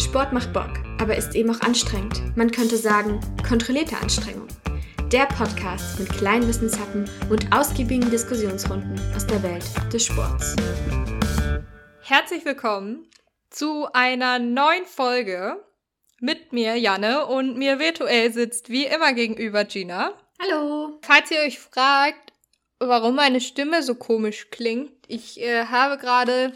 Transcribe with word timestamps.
Sport 0.00 0.32
macht 0.32 0.54
Bock, 0.54 0.70
aber 0.98 1.14
ist 1.14 1.34
eben 1.34 1.50
auch 1.50 1.60
anstrengend. 1.60 2.34
Man 2.34 2.50
könnte 2.50 2.78
sagen, 2.78 3.20
kontrollierte 3.46 3.98
Anstrengung. 3.98 4.48
Der 5.12 5.26
Podcast 5.26 6.00
mit 6.00 6.08
kleinen 6.08 6.48
Wissenshappen 6.48 7.04
und 7.28 7.52
ausgiebigen 7.52 8.10
Diskussionsrunden 8.10 8.98
aus 9.14 9.26
der 9.26 9.42
Welt 9.42 9.62
des 9.92 10.06
Sports. 10.06 10.56
Herzlich 12.00 12.46
willkommen 12.46 13.06
zu 13.50 13.88
einer 13.92 14.38
neuen 14.38 14.86
Folge 14.86 15.62
mit 16.18 16.54
mir, 16.54 16.76
Janne, 16.76 17.26
und 17.26 17.58
mir 17.58 17.78
virtuell 17.78 18.32
sitzt 18.32 18.70
wie 18.70 18.86
immer 18.86 19.12
gegenüber 19.12 19.64
Gina. 19.64 20.14
Hallo! 20.40 20.98
Falls 21.02 21.30
ihr 21.30 21.40
euch 21.40 21.58
fragt, 21.58 22.32
warum 22.78 23.16
meine 23.16 23.42
Stimme 23.42 23.82
so 23.82 23.94
komisch 23.94 24.48
klingt, 24.50 24.92
ich 25.08 25.40
äh, 25.42 25.66
habe 25.66 25.98
gerade 25.98 26.54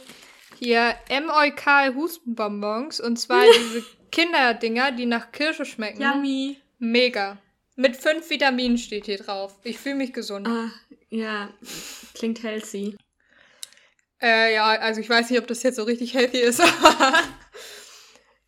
hier 0.57 0.95
M-Eukal 1.09 1.95
Hustenbonbons 1.95 3.00
und 3.00 3.17
zwar 3.17 3.45
diese 3.58 3.85
Kinderdinger, 4.11 4.93
die 4.93 5.07
nach 5.07 5.32
Kirsche 5.32 5.64
schmecken. 5.64 6.03
Yummy! 6.03 6.58
Mega. 6.79 7.39
Mit 7.76 7.96
fünf 7.96 8.31
Vitaminen 8.31 8.79
steht 8.79 9.07
hier 9.07 9.18
drauf. 9.18 9.59
Ich 9.64 9.79
fühle 9.79 9.96
mich 9.96 10.12
gesund. 10.12 10.46
Ah, 10.46 10.71
ja, 11.11 11.50
klingt 12.14 12.43
healthy. 12.43 12.96
Äh, 14.22 14.54
ja, 14.54 14.67
also 14.67 15.00
ich 15.00 15.11
weiß 15.11 15.31
nicht, 15.31 15.40
ob 15.40 15.46
das 15.46 15.62
jetzt 15.62 15.76
so 15.76 15.82
richtig 15.82 16.14
healthy 16.14 16.39
ist, 16.39 16.61
aber 16.82 17.12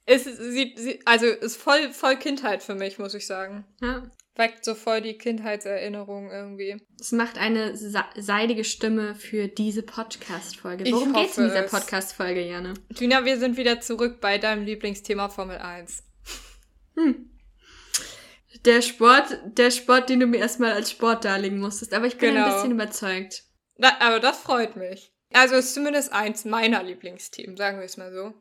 es 0.05 0.25
sieht, 0.25 0.79
sieht 0.79 1.07
also 1.07 1.27
ist 1.27 1.57
voll, 1.57 1.93
voll 1.93 2.17
Kindheit 2.17 2.63
für 2.63 2.75
mich, 2.75 2.99
muss 2.99 3.15
ich 3.15 3.27
sagen. 3.27 3.65
Ja. 3.81 4.05
Weckt 4.37 4.65
so 4.67 4.75
voll 4.75 5.01
die 5.01 5.17
Kindheitserinnerung 5.17 6.31
irgendwie. 6.31 6.77
Es 7.01 7.11
macht 7.13 7.39
eine 7.39 7.75
sa- 7.77 8.09
seidige 8.17 8.65
Stimme 8.65 9.15
für 9.15 9.49
diese 9.49 9.83
Podcast-Folge. 9.83 10.85
Worum 10.93 11.15
geht's 11.15 11.39
in 11.39 11.45
hoffe 11.45 11.55
dieser 11.55 11.65
es. 11.65 11.71
Podcast-Folge, 11.71 12.43
Jana? 12.47 12.75
Gina, 12.91 13.25
wir 13.25 13.39
sind 13.39 13.57
wieder 13.57 13.81
zurück 13.81 14.21
bei 14.21 14.37
deinem 14.37 14.65
Lieblingsthema 14.67 15.31
Formel 15.31 15.57
1. 15.59 16.03
Hm. 16.97 17.31
Der 18.67 18.83
Sport, 18.83 19.39
der 19.45 19.71
Sport, 19.71 20.11
den 20.11 20.21
du 20.21 20.27
mir 20.27 20.39
erstmal 20.39 20.73
als 20.73 20.91
Sport 20.91 21.25
darlegen 21.25 21.59
musstest. 21.59 21.95
Aber 21.95 22.07
ich 22.07 22.19
bin 22.19 22.31
ein 22.31 22.35
Genau. 22.45 22.55
bisschen 22.55 22.73
überzeugt. 22.73 23.45
Na, 23.79 23.99
aber 24.01 24.21
das 24.21 24.39
freut 24.39 24.77
mich. 24.77 25.13
Also 25.33 25.55
ist 25.57 25.73
zumindest 25.75 26.13
eins 26.13 26.45
meiner 26.45 26.83
Lieblingsthemen, 26.83 27.57
sagen 27.57 27.79
wir 27.79 27.85
es 27.85 27.97
mal 27.97 28.13
so. 28.13 28.35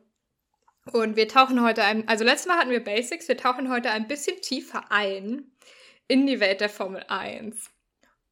Und 0.92 1.16
wir 1.16 1.26
tauchen 1.28 1.62
heute 1.62 1.82
ein, 1.84 2.06
also 2.06 2.22
letztes 2.24 2.46
Mal 2.46 2.58
hatten 2.58 2.70
wir 2.70 2.82
Basics, 2.84 3.28
wir 3.28 3.36
tauchen 3.36 3.70
heute 3.70 3.90
ein 3.90 4.06
bisschen 4.08 4.40
tiefer 4.40 4.90
ein 4.92 5.50
in 6.08 6.26
die 6.26 6.40
Welt 6.40 6.60
der 6.60 6.68
Formel 6.68 7.04
1. 7.08 7.70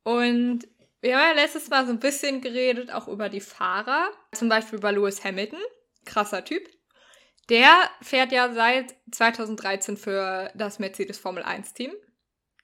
Und 0.03 0.61
wir 1.00 1.17
haben 1.19 1.36
ja 1.36 1.42
letztes 1.42 1.69
Mal 1.69 1.86
so 1.86 1.92
ein 1.92 1.98
bisschen 2.00 2.41
geredet, 2.41 2.91
auch 2.92 3.08
über 3.08 3.28
die 3.28 3.41
Fahrer. 3.41 4.11
Zum 4.33 4.48
Beispiel 4.48 4.78
über 4.78 4.92
Lewis 4.92 5.22
Hamilton, 5.25 5.61
krasser 6.05 6.45
Typ. 6.45 6.67
Der 7.50 7.91
fährt 8.00 8.33
ja 8.33 8.52
seit 8.52 8.95
2013 9.12 9.97
für 9.97 10.50
das 10.55 10.78
Mercedes 10.78 11.19
Formel 11.19 11.42
1 11.42 11.75
Team. 11.75 11.92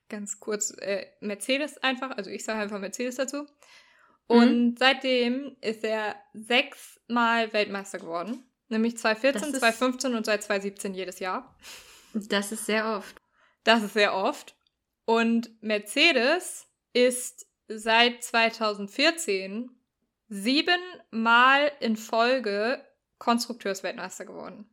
Ganz 0.09 0.41
kurz, 0.41 0.75
äh, 0.81 1.07
Mercedes 1.21 1.79
einfach, 1.83 2.17
also 2.17 2.31
ich 2.31 2.45
sage 2.45 2.61
einfach 2.61 2.79
Mercedes 2.81 3.17
dazu. 3.17 3.47
Und 4.27 4.79
seitdem 4.79 5.57
ist 5.61 5.83
er 5.85 6.15
sechsmal 6.33 7.53
Weltmeister 7.53 7.99
geworden. 7.99 8.45
Nämlich 8.69 8.97
2014, 8.97 9.41
Das 9.41 9.51
ist- 9.51 9.59
2015 9.61 10.15
und 10.15 10.25
seit 10.25 10.43
2017 10.45 10.95
jedes 10.95 11.19
Jahr. 11.19 11.57
Das 12.15 12.53
ist 12.53 12.67
sehr 12.67 12.97
oft. 12.97 13.21
Das 13.65 13.83
ist 13.83 13.95
sehr 13.95 14.15
oft. 14.15 14.55
Und 15.11 15.51
Mercedes 15.61 16.69
ist 16.93 17.49
seit 17.67 18.23
2014 18.23 19.69
siebenmal 20.29 21.73
in 21.81 21.97
Folge 21.97 22.81
Konstrukteursweltmeister 23.19 24.25
geworden. 24.25 24.73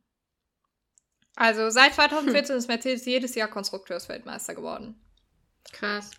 Also 1.34 1.70
seit 1.70 1.94
2014 1.94 2.54
ist 2.54 2.68
Mercedes 2.68 3.04
jedes 3.04 3.34
Jahr 3.34 3.48
Konstrukteursweltmeister 3.48 4.54
geworden. 4.54 5.02
Krass. 5.72 6.12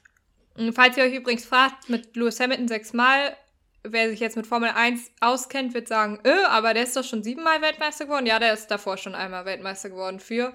Und 0.57 0.73
falls 0.73 0.97
ihr 0.97 1.05
euch 1.05 1.15
übrigens 1.15 1.45
fragt, 1.45 1.87
mit 1.87 2.13
Lewis 2.17 2.41
Hamilton 2.41 2.67
sechsmal, 2.67 3.37
wer 3.83 4.09
sich 4.09 4.19
jetzt 4.19 4.35
mit 4.35 4.47
Formel 4.47 4.71
1 4.71 5.11
auskennt, 5.21 5.73
wird 5.73 5.87
sagen, 5.87 6.19
öh, 6.25 6.45
aber 6.47 6.73
der 6.73 6.83
ist 6.83 6.97
doch 6.97 7.05
schon 7.05 7.23
siebenmal 7.23 7.61
Weltmeister 7.61 8.03
geworden. 8.03 8.25
Ja, 8.25 8.37
der 8.39 8.51
ist 8.51 8.67
davor 8.67 8.97
schon 8.97 9.15
einmal 9.15 9.45
Weltmeister 9.45 9.89
geworden 9.89 10.19
für 10.19 10.51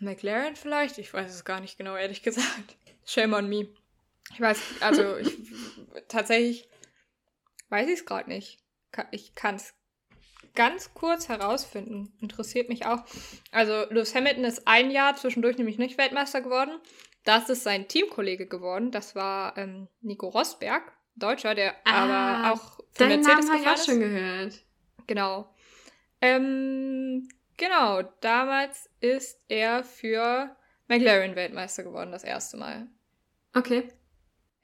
McLaren 0.00 0.56
vielleicht? 0.56 0.98
Ich 0.98 1.12
weiß 1.12 1.32
es 1.32 1.44
gar 1.44 1.60
nicht 1.60 1.78
genau, 1.78 1.96
ehrlich 1.96 2.22
gesagt. 2.22 2.76
Shame 3.06 3.34
on 3.34 3.48
me. 3.48 3.68
Ich 4.32 4.40
weiß, 4.40 4.58
also 4.80 5.16
ich 5.16 5.36
tatsächlich 6.08 6.68
weiß 7.68 7.88
ich 7.88 8.00
es 8.00 8.06
gerade 8.06 8.28
nicht. 8.30 8.58
Ich 9.10 9.34
kann 9.34 9.56
es 9.56 9.74
ganz 10.54 10.94
kurz 10.94 11.28
herausfinden. 11.28 12.12
Interessiert 12.20 12.68
mich 12.68 12.86
auch. 12.86 13.04
Also 13.50 13.84
Lewis 13.90 14.14
Hamilton 14.14 14.44
ist 14.44 14.66
ein 14.66 14.90
Jahr 14.90 15.16
zwischendurch 15.16 15.58
nämlich 15.58 15.78
nicht 15.78 15.98
Weltmeister 15.98 16.40
geworden. 16.40 16.78
Das 17.24 17.48
ist 17.48 17.64
sein 17.64 17.88
Teamkollege 17.88 18.46
geworden. 18.46 18.90
Das 18.90 19.14
war 19.14 19.56
ähm, 19.56 19.88
Nico 20.00 20.28
Rosberg, 20.28 20.92
Deutscher, 21.16 21.54
der 21.54 21.74
Ah, 21.84 22.44
aber 22.44 22.52
auch 22.54 22.78
für 22.92 23.06
Mercedes 23.06 23.26
Namen 23.26 23.48
habe 23.48 23.56
ich 23.56 23.62
gefahren 23.62 23.74
auch 23.74 23.78
ist. 23.78 23.86
schon 23.86 24.00
gehört. 24.00 24.64
Genau. 25.06 25.54
Ähm, 26.20 27.28
genau, 27.56 28.02
damals 28.20 28.90
ist 29.00 29.44
er 29.48 29.84
für 29.84 30.56
McLaren 30.88 31.36
Weltmeister 31.36 31.82
geworden, 31.82 32.12
das 32.12 32.24
erste 32.24 32.56
Mal. 32.56 32.88
Okay. 33.54 33.88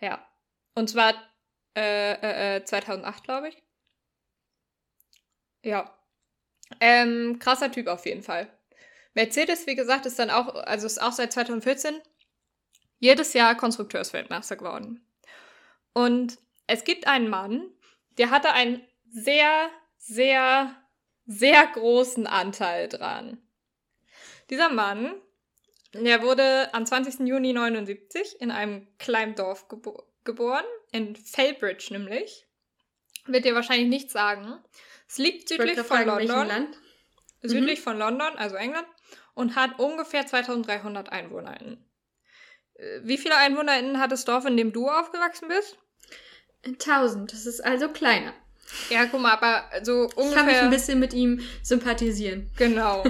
Ja. 0.00 0.26
Und 0.74 0.90
zwar 0.90 1.14
äh, 1.76 2.12
äh, 2.12 2.56
äh, 2.56 2.64
2008, 2.64 3.24
glaube 3.24 3.48
ich. 3.48 3.62
Ja. 5.62 5.94
Ähm, 6.80 7.38
krasser 7.38 7.70
Typ 7.70 7.86
auf 7.86 8.06
jeden 8.06 8.22
Fall. 8.22 8.48
Mercedes, 9.14 9.66
wie 9.66 9.74
gesagt, 9.74 10.06
ist 10.06 10.18
dann 10.18 10.30
auch, 10.30 10.54
also 10.54 10.86
ist 10.86 11.02
auch 11.02 11.12
seit 11.12 11.32
2014 11.32 12.00
jedes 12.98 13.32
Jahr 13.32 13.56
Konstrukteursweltmeister 13.56 14.56
geworden. 14.56 15.04
Und 15.92 16.38
es 16.66 16.84
gibt 16.84 17.06
einen 17.06 17.28
Mann, 17.28 17.68
der 18.18 18.30
hatte 18.30 18.52
einen 18.52 18.82
sehr, 19.08 19.70
sehr, 19.96 20.74
sehr 21.26 21.66
großen 21.66 22.26
Anteil 22.26 22.88
dran. 22.88 23.38
Dieser 24.50 24.69
Mann, 24.69 25.14
der 25.94 26.22
wurde 26.22 26.72
am 26.75 26.86
20. 26.86 27.20
Juni 27.26 27.53
79 27.53 28.41
in 28.41 28.50
einem 28.50 28.86
kleinen 28.98 29.34
Dorf 29.34 29.69
gebo 29.69 30.06
geboren, 30.25 30.64
in 30.92 31.16
Fellbridge 31.16 31.88
nämlich. 31.91 32.47
Wird 33.26 33.44
dir 33.44 33.54
wahrscheinlich 33.54 33.88
nichts 33.88 34.12
sagen. 34.12 34.62
Es 35.09 35.19
liegt 35.19 35.48
südlich 35.48 35.76
von 35.76 35.84
fragen, 35.84 36.26
London, 36.26 36.76
südlich 37.42 37.80
von 37.80 37.98
London, 37.98 38.36
also 38.36 38.56
England, 38.56 38.86
und 39.34 39.56
hat 39.56 39.78
ungefähr 39.78 40.26
2300 40.26 41.10
EinwohnerInnen. 41.10 41.84
Äh, 42.75 43.00
Wie 43.03 43.19
viele 43.19 43.36
EinwohnerInnen 43.36 43.98
hat 43.98 44.12
das 44.12 44.25
Dorf, 44.25 44.44
in 44.44 44.56
dem 44.56 44.72
du 44.72 44.88
aufgewachsen 44.88 45.48
bist? 45.48 45.78
1000. 46.64 47.32
Das 47.32 47.47
ist 47.47 47.60
also 47.60 47.88
kleiner. 47.88 48.34
Ja, 48.88 49.06
guck 49.06 49.20
mal, 49.20 49.32
aber 49.32 49.64
so 49.84 50.03
ungefähr. 50.03 50.28
Ich 50.28 50.34
kann 50.34 50.47
mich 50.47 50.56
ein 50.56 50.70
bisschen 50.70 50.98
mit 50.98 51.12
ihm 51.12 51.41
sympathisieren. 51.62 52.50
Genau. 52.56 53.04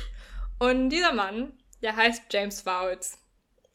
Und 0.58 0.90
dieser 0.90 1.12
Mann, 1.12 1.52
der 1.82 1.96
heißt 1.96 2.24
James 2.30 2.64
Vowles. 2.64 3.18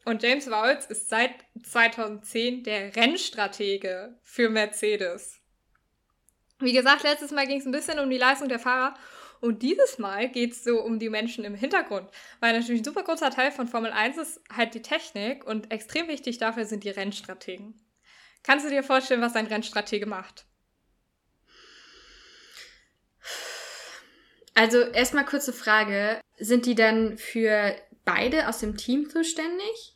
Und 0.04 0.22
James 0.22 0.50
Vowles 0.50 0.86
ist 0.86 1.08
seit 1.08 1.30
2010 1.62 2.64
der 2.64 2.94
Rennstratege 2.96 4.18
für 4.22 4.48
Mercedes. 4.48 5.38
Wie 6.58 6.72
gesagt, 6.72 7.04
letztes 7.04 7.30
Mal 7.30 7.46
ging 7.46 7.60
es 7.60 7.66
ein 7.66 7.72
bisschen 7.72 7.98
um 7.98 8.10
die 8.10 8.18
Leistung 8.18 8.48
der 8.48 8.58
Fahrer. 8.58 8.94
Und 9.40 9.62
dieses 9.62 9.98
Mal 9.98 10.28
geht 10.28 10.52
es 10.52 10.62
so 10.62 10.80
um 10.80 11.00
die 11.00 11.10
Menschen 11.10 11.44
im 11.44 11.54
Hintergrund. 11.54 12.08
Weil 12.40 12.52
natürlich 12.52 12.82
ein 12.82 12.84
super 12.84 13.02
großer 13.02 13.30
Teil 13.30 13.50
von 13.50 13.66
Formel 13.66 13.90
1 13.90 14.18
ist 14.18 14.40
halt 14.54 14.74
die 14.74 14.82
Technik 14.82 15.44
und 15.44 15.72
extrem 15.72 16.08
wichtig 16.08 16.38
dafür 16.38 16.64
sind 16.64 16.84
die 16.84 16.90
Rennstrategen. 16.90 17.74
Kannst 18.44 18.64
du 18.64 18.70
dir 18.70 18.82
vorstellen, 18.82 19.20
was 19.20 19.34
ein 19.34 19.46
Rennstratege 19.46 20.06
macht? 20.06 20.46
Also 24.54 24.80
erstmal 24.80 25.24
kurze 25.24 25.52
Frage. 25.52 26.20
Sind 26.38 26.66
die 26.66 26.74
dann 26.74 27.16
für 27.18 27.74
beide 28.04 28.48
aus 28.48 28.58
dem 28.58 28.76
Team 28.76 29.08
zuständig? 29.08 29.94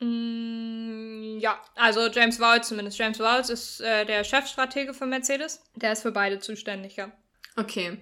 Mm, 0.00 1.38
ja, 1.38 1.60
also 1.74 2.08
James 2.08 2.40
Vowles 2.40 2.68
zumindest. 2.68 2.98
James 2.98 3.18
Vowles 3.18 3.50
ist 3.50 3.80
äh, 3.80 4.04
der 4.04 4.24
Chefstratege 4.24 4.94
für 4.94 5.06
Mercedes. 5.06 5.62
Der 5.76 5.92
ist 5.92 6.02
für 6.02 6.12
beide 6.12 6.38
zuständig, 6.38 6.96
ja. 6.96 7.12
Okay. 7.56 7.98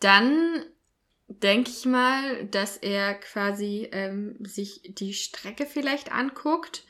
Dann 0.00 0.64
denke 1.28 1.70
ich 1.70 1.84
mal, 1.86 2.46
dass 2.46 2.76
er 2.76 3.14
quasi 3.14 3.88
ähm, 3.92 4.36
sich 4.40 4.82
die 4.84 5.14
Strecke 5.14 5.66
vielleicht 5.66 6.12
anguckt 6.12 6.84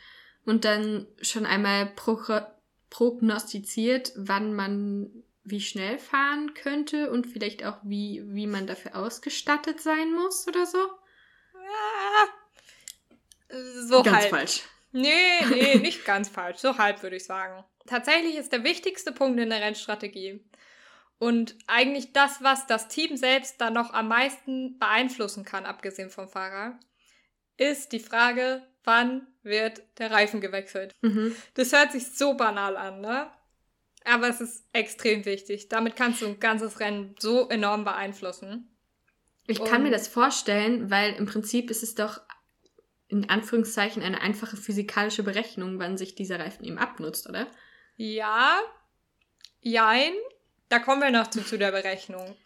und 0.45 0.65
dann 0.65 1.07
schon 1.21 1.47
einmal 1.47 1.87
pro 1.87 2.19
prognostiziert, 2.91 4.13
wann 4.17 4.53
man 4.53 5.11
wie 5.45 5.61
schnell 5.61 5.99
fahren 5.99 6.55
könnte 6.55 7.11
und 7.11 7.27
vielleicht 7.27 7.65
auch 7.65 7.79
wie, 7.83 8.23
wie 8.27 8.47
man 8.47 8.67
dafür 8.67 8.97
ausgestattet 8.97 9.81
sein 9.81 10.13
muss 10.15 10.47
oder 10.47 10.67
so. 10.67 10.79
Ah, 11.55 12.27
so 13.89 14.03
Ganz 14.03 14.17
halb. 14.17 14.31
falsch. 14.31 14.63
Nee, 14.93 15.45
nee, 15.49 15.75
nicht 15.83 16.05
ganz 16.05 16.29
falsch. 16.29 16.59
So 16.59 16.79
halb 16.79 17.03
würde 17.03 17.17
ich 17.17 17.25
sagen. 17.25 17.65
Tatsächlich 17.87 18.37
ist 18.37 18.53
der 18.53 18.65
wichtigste 18.65 19.13
Punkt 19.13 19.41
in 19.41 19.51
der 19.51 19.61
Rennstrategie. 19.61 20.45
Und 21.19 21.57
eigentlich 21.67 22.13
das, 22.13 22.43
was 22.43 22.67
das 22.67 22.89
Team 22.89 23.17
selbst 23.17 23.61
dann 23.61 23.75
noch 23.75 23.93
am 23.93 24.09
meisten 24.09 24.79
beeinflussen 24.79 25.45
kann, 25.45 25.67
abgesehen 25.67 26.11
vom 26.11 26.29
Fahrer, 26.29 26.79
ist 27.57 27.93
die 27.93 28.01
Frage, 28.01 28.67
wann 28.85 29.27
wird 29.43 29.83
der 29.99 30.11
Reifen 30.11 30.41
gewechselt. 30.41 30.93
Mhm. 31.01 31.35
Das 31.55 31.73
hört 31.73 31.93
sich 31.93 32.13
so 32.13 32.35
banal 32.35 32.77
an, 32.77 33.01
ne? 33.01 33.31
Aber 34.05 34.29
es 34.29 34.41
ist 34.41 34.65
extrem 34.73 35.25
wichtig. 35.25 35.69
Damit 35.69 35.97
kannst 35.97 36.23
du 36.23 36.27
ein 36.27 36.41
ganzes 36.41 36.81
Rennen 36.81 37.15
so 37.19 37.49
enorm 37.49 37.85
beeinflussen. 37.85 38.69
Ich 39.47 39.63
kann 39.63 39.83
mir 39.83 39.91
das 39.91 40.09
vorstellen, 40.09 40.91
weil 40.91 41.15
im 41.15 41.27
Prinzip 41.27 41.71
ist 41.71 41.83
es 41.83 41.95
doch 41.95 42.21
in 43.09 43.29
Anführungszeichen 43.29 44.03
eine 44.03 44.21
einfache 44.21 44.57
physikalische 44.57 45.23
Berechnung, 45.23 45.79
wann 45.79 45.99
sich 45.99 46.15
dieser 46.15 46.39
Reifen 46.39 46.65
eben 46.65 46.79
abnutzt, 46.79 47.29
oder? 47.29 47.47
Ja, 47.97 48.59
jein. 49.61 50.13
Da 50.69 50.79
kommen 50.79 51.03
wir 51.03 51.11
noch 51.11 51.29
zu, 51.29 51.45
zu 51.45 51.59
der 51.59 51.73
Berechnung. 51.73 52.37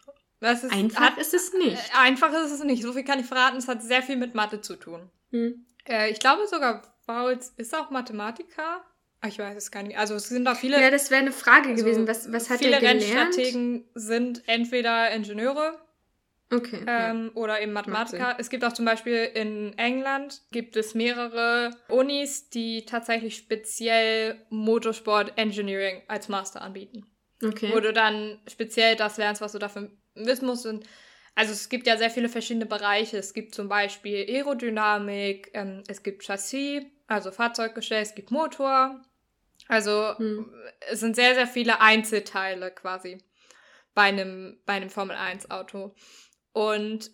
Ist, 0.41 0.71
Einfach 0.71 1.01
hat, 1.01 1.17
ist 1.17 1.33
es 1.33 1.53
nicht. 1.53 1.77
Äh, 1.77 1.97
Einfach 1.97 2.31
ist 2.33 2.51
es 2.51 2.63
nicht. 2.63 2.83
So 2.83 2.93
viel 2.93 3.03
kann 3.03 3.19
ich 3.19 3.25
verraten. 3.25 3.57
Es 3.57 3.67
hat 3.67 3.81
sehr 3.81 4.03
viel 4.03 4.17
mit 4.17 4.35
Mathe 4.35 4.61
zu 4.61 4.75
tun. 4.75 5.09
Hm. 5.31 5.65
Äh, 5.87 6.11
ich 6.11 6.19
glaube 6.19 6.45
sogar, 6.47 6.81
Pauls 7.05 7.53
ist 7.57 7.73
auch 7.73 7.89
Mathematiker. 7.89 8.85
Ah, 9.21 9.27
Ich 9.27 9.39
weiß 9.39 9.57
es 9.57 9.71
gar 9.71 9.83
nicht. 9.83 9.97
Also 9.97 10.15
es 10.15 10.29
sind 10.29 10.45
da 10.45 10.53
viele. 10.55 10.79
Ja, 10.81 10.91
das 10.91 11.09
wäre 11.09 11.21
eine 11.21 11.31
Frage 11.31 11.69
also 11.69 11.83
gewesen. 11.83 12.07
Was, 12.07 12.31
was 12.31 12.49
hat 12.49 12.59
viele 12.59 12.73
er 12.73 12.79
gelernt? 12.79 13.03
Rennstrategen 13.03 13.85
sind 13.95 14.43
entweder 14.47 15.11
Ingenieure 15.11 15.79
Okay. 16.49 16.79
ja. 16.85 17.09
ähm, 17.09 17.31
oder 17.33 17.61
eben 17.61 17.73
Mathematiker. 17.73 18.35
Es 18.39 18.49
gibt 18.49 18.63
auch 18.63 18.71
zum 18.71 18.85
Beispiel 18.85 19.29
in 19.33 19.77
England 19.77 20.41
gibt 20.51 20.77
es 20.77 20.95
mehrere 20.95 21.71
Unis, 21.89 22.49
die 22.49 22.85
tatsächlich 22.85 23.35
speziell 23.35 24.45
Motorsport 24.49 25.33
Engineering 25.37 26.03
als 26.07 26.29
Master 26.29 26.61
anbieten. 26.61 27.05
Okay. 27.43 27.71
Wo 27.73 27.79
du 27.79 27.91
dann 27.91 28.39
speziell 28.47 28.95
das 28.95 29.17
lernst, 29.17 29.41
was 29.41 29.51
du 29.51 29.59
dafür 29.59 29.91
wissen 30.15 30.45
musst. 30.45 30.65
Und 30.65 30.85
also 31.35 31.51
es 31.51 31.69
gibt 31.69 31.85
ja 31.85 31.97
sehr 31.97 32.09
viele 32.09 32.29
verschiedene 32.29 32.65
Bereiche. 32.65 33.17
Es 33.17 33.33
gibt 33.33 33.53
zum 33.53 33.67
Beispiel 33.67 34.25
Aerodynamik, 34.29 35.51
ähm, 35.53 35.83
es 35.87 36.01
gibt 36.01 36.23
Chassis, 36.25 36.83
also 37.07 37.31
Fahrzeuggestell, 37.31 38.01
es 38.01 38.15
gibt 38.15 38.31
Motor. 38.31 39.01
Also 39.67 40.17
Hm. 40.17 40.51
es 40.89 40.99
sind 40.99 41.15
sehr, 41.15 41.35
sehr 41.35 41.47
viele 41.47 41.81
Einzelteile 41.81 42.71
quasi 42.71 43.23
bei 43.93 44.03
einem, 44.03 44.61
bei 44.65 44.73
einem 44.73 44.89
Formel 44.89 45.15
1 45.15 45.51
Auto. 45.51 45.95
Und 46.53 47.11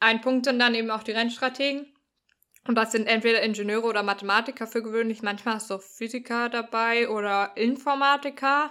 ein 0.00 0.20
Punkt 0.20 0.46
sind 0.46 0.58
dann 0.58 0.74
eben 0.74 0.90
auch 0.90 1.02
die 1.02 1.12
Rennstrategen. 1.12 1.92
Und 2.66 2.74
das 2.74 2.92
sind 2.92 3.06
entweder 3.06 3.42
Ingenieure 3.42 3.86
oder 3.86 4.02
Mathematiker 4.02 4.66
für 4.66 4.82
gewöhnlich. 4.82 5.22
Manchmal 5.22 5.54
hast 5.54 5.70
du 5.70 5.74
auch 5.74 5.82
Physiker 5.82 6.48
dabei 6.48 7.08
oder 7.08 7.52
Informatiker. 7.56 8.68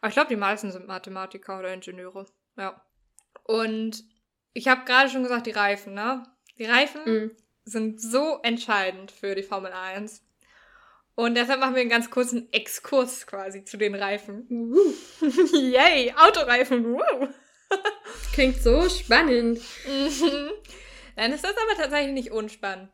Aber 0.00 0.08
ich 0.08 0.14
glaube, 0.14 0.28
die 0.28 0.36
meisten 0.36 0.70
sind 0.70 0.86
Mathematiker 0.86 1.58
oder 1.58 1.72
Ingenieure. 1.72 2.26
Ja. 2.56 2.84
Und 3.44 4.04
ich 4.52 4.68
habe 4.68 4.84
gerade 4.84 5.10
schon 5.10 5.22
gesagt, 5.22 5.46
die 5.46 5.52
Reifen, 5.52 5.94
ne? 5.94 6.24
Die 6.58 6.64
Reifen 6.64 7.04
Hm. 7.04 7.36
sind 7.64 8.00
so 8.00 8.40
entscheidend 8.42 9.10
für 9.12 9.34
die 9.34 9.42
Formel 9.42 9.72
1. 9.72 10.22
Und 11.18 11.34
deshalb 11.34 11.58
machen 11.58 11.74
wir 11.74 11.80
einen 11.80 11.90
ganz 11.90 12.10
kurzen 12.10 12.46
Exkurs 12.52 13.26
quasi 13.26 13.64
zu 13.64 13.76
den 13.76 13.96
Reifen. 13.96 14.46
Yay, 15.52 16.14
Autoreifen, 16.16 16.94
wow. 16.94 17.28
klingt 18.32 18.62
so 18.62 18.88
spannend. 18.88 19.58
Mhm. 19.84 20.50
Dann 21.16 21.32
ist 21.32 21.42
das 21.42 21.56
aber 21.56 21.82
tatsächlich 21.82 22.12
nicht 22.12 22.30
unspannend. 22.30 22.92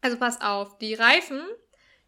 Also 0.00 0.16
pass 0.16 0.40
auf, 0.40 0.78
die 0.78 0.94
Reifen, 0.94 1.42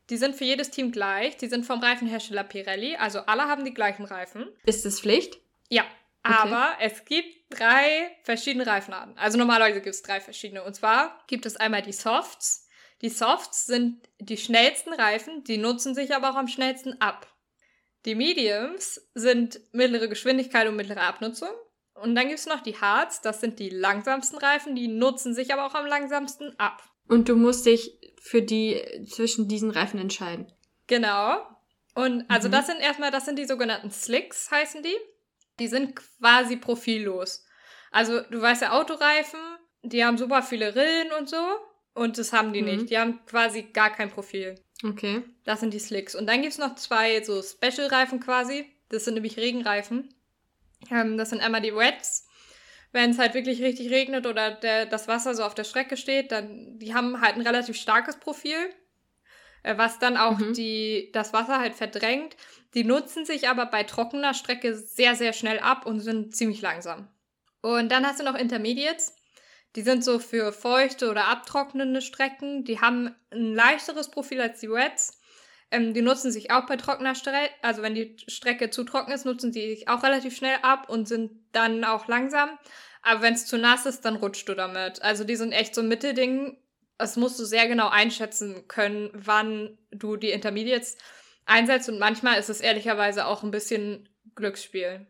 die 0.09 0.17
sind 0.17 0.35
für 0.35 0.45
jedes 0.45 0.71
Team 0.71 0.93
gleich. 0.93 1.37
Die 1.37 1.49
sind 1.49 1.67
vom 1.67 1.81
Reifenhersteller 1.81 2.45
Pirelli. 2.45 2.97
Also 2.97 3.19
alle 3.19 3.43
haben 3.43 3.67
die 3.67 3.75
gleichen 3.75 4.07
Reifen. 4.07 4.49
Ist 4.65 4.87
das 4.87 4.99
Pflicht? 4.99 5.43
Ja, 5.69 5.85
aber 6.23 6.71
es 6.81 7.05
gibt 7.05 7.29
drei 7.51 8.11
verschiedene 8.23 8.67
Reifenarten. 8.67 9.19
Also 9.19 9.37
normalerweise 9.37 9.83
gibt 9.83 9.95
es 9.95 10.01
drei 10.01 10.23
verschiedene. 10.23 10.65
Und 10.65 10.73
zwar 10.73 11.23
gibt 11.27 11.45
es 11.45 11.57
einmal 11.57 11.83
die 11.83 11.93
Softs. 11.93 12.67
Die 13.03 13.09
Softs 13.09 13.67
sind 13.67 14.09
die 14.19 14.37
schnellsten 14.37 14.93
Reifen, 14.93 15.45
die 15.45 15.57
nutzen 15.57 15.95
sich 15.95 16.15
aber 16.15 16.31
auch 16.31 16.37
am 16.37 16.49
schnellsten 16.49 17.01
ab. 17.01 17.27
Die 18.05 18.15
Mediums 18.15 19.09
sind 19.15 19.61
mittlere 19.73 20.09
Geschwindigkeit 20.09 20.67
und 20.69 20.77
mittlere 20.77 21.03
Abnutzung. 21.03 21.51
Und 21.95 22.15
dann 22.15 22.29
gibt 22.29 22.39
es 22.39 22.47
noch 22.47 22.61
die 22.61 22.81
Hards, 22.81 23.21
das 23.21 23.41
sind 23.41 23.59
die 23.59 23.69
langsamsten 23.69 24.39
Reifen, 24.39 24.75
die 24.75 24.89
nutzen 24.89 25.35
sich 25.35 25.53
aber 25.53 25.67
auch 25.67 25.75
am 25.75 25.87
langsamsten 25.87 26.59
ab. 26.59 26.83
Und 27.09 27.29
du 27.29 27.37
musst 27.37 27.67
dich 27.67 27.99
für 28.21 28.41
die 28.43 28.81
zwischen 29.11 29.49
diesen 29.49 29.71
Reifen 29.71 29.99
entscheiden. 30.01 30.51
Genau. 30.87 31.43
Und 31.95 32.25
also 32.31 32.49
Mhm. 32.49 32.53
das 32.53 32.67
sind 32.67 32.81
erstmal, 32.81 33.11
das 33.11 33.25
sind 33.25 33.39
die 33.39 33.47
sogenannten 33.47 33.91
Slicks, 33.91 34.51
heißen 34.51 34.83
die. 34.83 34.97
Die 35.59 35.69
sind 35.69 35.95
quasi 35.97 36.57
profillos. 36.57 37.45
Also 37.91 38.21
du 38.31 38.41
weißt 38.41 38.63
ja, 38.63 38.73
Autoreifen, 38.81 39.41
die 39.83 40.05
haben 40.05 40.17
super 40.17 40.43
viele 40.43 40.75
Rillen 40.75 41.13
und 41.19 41.29
so. 41.29 41.37
Und 41.95 42.19
das 42.19 42.33
haben 42.33 42.53
die 42.53 42.63
Mhm. 42.63 42.67
nicht. 42.69 42.91
Die 42.91 42.99
haben 42.99 43.21
quasi 43.27 43.63
gar 43.63 43.91
kein 43.91 44.11
Profil. 44.11 44.55
Okay. 44.85 45.23
Das 45.45 45.61
sind 45.61 45.75
die 45.75 45.79
Slicks. 45.81 46.15
Und 46.15 46.27
dann 46.27 46.41
gibt 46.41 46.53
es 46.53 46.59
noch 46.59 46.75
zwei 46.77 47.23
so 47.23 47.43
Special-Reifen 47.43 48.21
quasi. 48.21 48.65
Das 48.89 49.05
sind 49.05 49.15
nämlich 49.15 49.37
Regenreifen. 49.37 50.15
Ähm, 50.91 51.19
das 51.19 51.31
sind 51.31 51.41
einmal 51.41 51.61
die 51.61 51.75
Wets. 51.75 52.27
Wenn 52.93 53.11
es 53.11 53.19
halt 53.19 53.35
wirklich 53.35 53.63
richtig 53.63 53.91
regnet 53.91 54.27
oder 54.27 54.51
der, 54.53 54.87
das 54.87 55.07
Wasser 55.07 55.35
so 55.35 55.45
auf 55.45 55.55
der 55.55 55.65
Strecke 55.65 55.97
steht, 55.97 56.33
dann 56.33 56.79
die 56.79 56.95
haben 56.95 57.21
halt 57.21 57.37
ein 57.37 57.43
relativ 57.43 57.77
starkes 57.77 58.19
Profil, 58.19 58.57
äh, 59.63 59.77
was 59.77 59.99
dann 59.99 60.17
auch 60.17 60.39
Mhm. 60.39 60.55
die, 60.55 61.11
das 61.13 61.33
Wasser 61.33 61.61
halt 61.61 61.75
verdrängt. 61.75 62.37
Die 62.75 62.85
nutzen 62.85 63.25
sich 63.27 63.49
aber 63.49 63.67
bei 63.67 63.85
trockener 63.85 64.33
Strecke 64.35 64.75
sehr, 64.75 65.15
sehr 65.15 65.33
schnell 65.33 65.59
ab 65.61 65.87
und 65.87 66.01
sind 66.01 66.35
ziemlich 66.35 66.63
langsam. 66.63 67.09
Und 67.63 67.91
dann 67.93 68.07
hast 68.07 68.19
du 68.21 68.25
noch 68.25 68.35
Intermediates. 68.37 69.15
Die 69.77 69.83
sind 69.83 70.05
so 70.05 70.19
für 70.19 70.53
feuchte 70.53 71.11
oder 71.11 71.29
abtrocknende 71.29 72.03
Strecken. 72.03 72.65
Die 72.65 72.81
haben 72.81 73.15
ein 73.31 73.55
leichteres 73.55 74.11
Profil 74.11 74.41
als 74.41 74.61
die 74.61 74.71
Wets. 74.71 75.21
Ähm, 75.71 75.95
die 75.95 76.03
nutzen 76.03 76.33
sich 76.33 76.51
auch 76.51 76.67
bei 76.67 76.77
trockener 76.77 77.15
Strecke. 77.15 77.51
Also 77.63 77.83
wenn 77.83 77.95
die 77.95 78.17
Strecke 78.27 78.71
zu 78.71 78.85
trocken 78.85 79.13
ist, 79.13 79.25
nutzen 79.25 79.53
die 79.53 79.75
sich 79.75 79.89
auch 79.89 80.03
relativ 80.03 80.37
schnell 80.37 80.57
ab 80.63 80.89
und 80.89 81.07
sind 81.07 81.31
dann 81.53 81.85
auch 81.85 82.09
langsam. 82.09 82.59
Aber 83.03 83.23
wenn 83.23 83.35
es 83.35 83.47
zu 83.47 83.59
nass 83.59 83.87
ist, 83.87 84.05
dann 84.05 84.17
rutscht 84.17 84.49
du 84.49 84.55
damit. 84.55 85.03
Also 85.03 85.25
die 85.25 85.37
sind 85.37 85.53
echt 85.53 85.75
so 85.75 85.81
ein 85.81 85.89
Mittelding. 85.89 86.59
Das 86.99 87.17
musst 87.17 87.39
du 87.39 87.45
sehr 87.45 87.67
genau 87.69 87.89
einschätzen 87.89 88.67
können, 88.69 89.11
wann 89.15 89.79
du 89.91 90.17
die 90.17 90.33
Intermediates 90.33 90.99
einsetzt. 91.47 91.89
Und 91.89 91.99
manchmal 91.99 92.39
ist 92.39 92.51
es 92.51 92.61
ehrlicherweise 92.61 93.27
auch 93.27 93.43
ein 93.43 93.53
bisschen 93.53 94.09
Glücksspiel. 94.35 95.07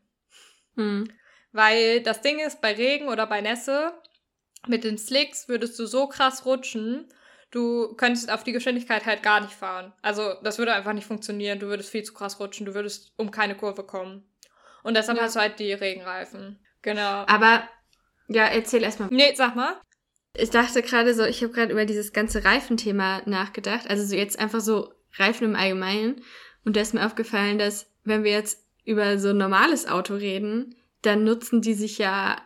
Hm. 0.76 1.10
Weil 1.52 2.02
das 2.02 2.20
Ding 2.20 2.38
ist, 2.38 2.60
bei 2.60 2.74
Regen 2.74 3.08
oder 3.08 3.26
bei 3.26 3.40
Nässe, 3.40 3.92
mit 4.66 4.84
den 4.84 4.98
Slicks 4.98 5.48
würdest 5.48 5.78
du 5.78 5.86
so 5.86 6.06
krass 6.06 6.44
rutschen, 6.44 7.08
du 7.50 7.94
könntest 7.96 8.30
auf 8.30 8.44
die 8.44 8.52
Geschwindigkeit 8.52 9.06
halt 9.06 9.22
gar 9.22 9.40
nicht 9.40 9.54
fahren. 9.54 9.92
Also 10.02 10.34
das 10.42 10.58
würde 10.58 10.72
einfach 10.72 10.92
nicht 10.92 11.06
funktionieren. 11.06 11.58
Du 11.58 11.66
würdest 11.66 11.90
viel 11.90 12.02
zu 12.02 12.14
krass 12.14 12.38
rutschen, 12.38 12.66
du 12.66 12.74
würdest 12.74 13.12
um 13.16 13.30
keine 13.30 13.56
Kurve 13.56 13.82
kommen. 13.84 14.24
Und 14.82 14.96
deshalb 14.96 15.18
Ja. 15.18 15.24
hast 15.24 15.36
du 15.36 15.40
halt 15.40 15.58
die 15.58 15.72
Regenreifen. 15.72 16.58
Genau. 16.82 17.24
Aber, 17.26 17.64
ja, 18.28 18.44
erzähl 18.46 18.82
erstmal. 18.82 19.08
Nee, 19.10 19.34
sag 19.34 19.56
mal. 19.56 19.80
Ich 20.36 20.50
dachte 20.50 20.80
gerade 20.82 21.12
so, 21.14 21.24
ich 21.24 21.42
habe 21.42 21.52
gerade 21.52 21.72
über 21.72 21.84
dieses 21.84 22.12
ganze 22.12 22.44
Reifenthema 22.44 23.22
nachgedacht. 23.26 23.90
Also 23.90 24.04
so 24.04 24.14
jetzt 24.14 24.38
einfach 24.38 24.60
so 24.60 24.94
Reifen 25.16 25.44
im 25.44 25.56
Allgemeinen. 25.56 26.22
Und 26.64 26.76
da 26.76 26.80
ist 26.80 26.94
mir 26.94 27.04
aufgefallen, 27.04 27.58
dass 27.58 27.90
wenn 28.04 28.22
wir 28.24 28.30
jetzt 28.32 28.64
über 28.84 29.18
so 29.18 29.30
ein 29.30 29.38
normales 29.38 29.88
Auto 29.88 30.14
reden, 30.14 30.76
dann 31.02 31.24
nutzen 31.24 31.60
die 31.62 31.74
sich 31.74 31.98
ja, 31.98 32.40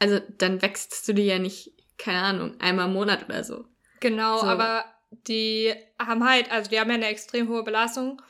also 0.00 0.20
dann 0.38 0.60
wechselst 0.62 1.06
du 1.06 1.12
die 1.12 1.26
ja 1.26 1.38
nicht, 1.38 1.72
keine 1.98 2.20
Ahnung, 2.22 2.60
einmal 2.60 2.86
im 2.86 2.94
Monat 2.94 3.26
oder 3.26 3.44
so. 3.44 3.66
Genau, 4.00 4.38
So. 4.38 4.46
aber 4.46 4.84
die 5.10 5.72
haben 5.98 6.28
halt, 6.28 6.50
also 6.50 6.70
die 6.70 6.80
haben 6.80 6.88
ja 6.88 6.94
eine 6.94 7.06
extrem 7.06 7.48
hohe 7.48 7.62
Belastung. 7.62 8.20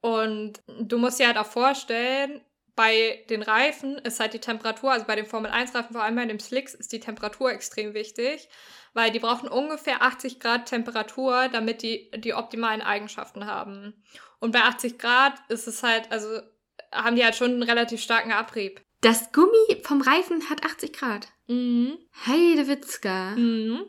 Und 0.00 0.60
du 0.66 0.98
musst 0.98 1.18
dir 1.18 1.26
halt 1.26 1.38
auch 1.38 1.46
vorstellen, 1.46 2.42
bei 2.76 3.24
den 3.30 3.42
Reifen 3.42 3.96
ist 3.98 4.20
halt 4.20 4.34
die 4.34 4.38
Temperatur, 4.38 4.92
also 4.92 5.06
bei 5.06 5.16
den 5.16 5.24
Formel 5.24 5.50
1 5.50 5.74
Reifen, 5.74 5.94
vor 5.94 6.02
allem 6.02 6.14
bei 6.16 6.26
den 6.26 6.38
Slicks, 6.38 6.74
ist 6.74 6.92
die 6.92 7.00
Temperatur 7.00 7.50
extrem 7.50 7.94
wichtig, 7.94 8.48
weil 8.92 9.10
die 9.10 9.18
brauchen 9.18 9.48
ungefähr 9.48 10.02
80 10.02 10.38
Grad 10.38 10.66
Temperatur, 10.66 11.48
damit 11.48 11.82
die 11.82 12.10
die 12.16 12.34
optimalen 12.34 12.82
Eigenschaften 12.82 13.46
haben. 13.46 13.94
Und 14.38 14.52
bei 14.52 14.60
80 14.60 14.98
Grad 14.98 15.34
ist 15.48 15.66
es 15.66 15.82
halt, 15.82 16.12
also 16.12 16.40
haben 16.92 17.16
die 17.16 17.24
halt 17.24 17.34
schon 17.34 17.52
einen 17.52 17.62
relativ 17.62 18.02
starken 18.02 18.32
Abrieb. 18.32 18.82
Das 19.00 19.32
Gummi 19.32 19.82
vom 19.82 20.00
Reifen 20.00 20.48
hat 20.48 20.64
80 20.64 20.92
Grad. 20.92 21.28
Mhm. 21.46 21.98
Heide 22.26 22.66
Witzka. 22.68 23.36
Mhm. 23.36 23.84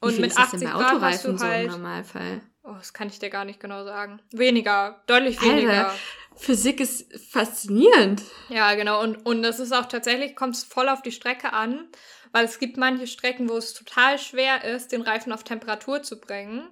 Und 0.00 0.18
mit 0.20 0.30
ist 0.30 0.38
das 0.38 0.52
denn 0.52 0.66
80 0.66 0.72
bei 0.72 0.78
Grad 0.78 1.02
hast 1.02 1.24
du 1.24 1.30
Autoreifen 1.30 1.38
so 1.38 1.44
im 1.44 1.50
halt 1.50 1.70
Normalfall? 1.70 2.40
Oh, 2.62 2.74
das 2.74 2.92
kann 2.92 3.08
ich 3.08 3.18
dir 3.18 3.30
gar 3.30 3.44
nicht 3.44 3.60
genau 3.60 3.84
sagen. 3.84 4.20
Weniger, 4.30 5.02
deutlich 5.06 5.40
Alter. 5.40 5.52
weniger. 5.52 5.94
Physik 6.36 6.80
ist 6.80 7.12
faszinierend. 7.30 8.22
Ja, 8.48 8.74
genau. 8.74 9.02
Und, 9.02 9.26
und 9.26 9.42
das 9.42 9.58
ist 9.58 9.72
auch 9.72 9.86
tatsächlich, 9.86 10.36
kommt 10.36 10.54
es 10.54 10.64
voll 10.64 10.88
auf 10.88 11.02
die 11.02 11.10
Strecke 11.10 11.52
an, 11.52 11.88
weil 12.30 12.44
es 12.44 12.58
gibt 12.58 12.76
manche 12.76 13.06
Strecken, 13.06 13.48
wo 13.48 13.56
es 13.56 13.74
total 13.74 14.18
schwer 14.18 14.64
ist, 14.64 14.92
den 14.92 15.02
Reifen 15.02 15.32
auf 15.32 15.42
Temperatur 15.42 16.02
zu 16.02 16.20
bringen. 16.20 16.68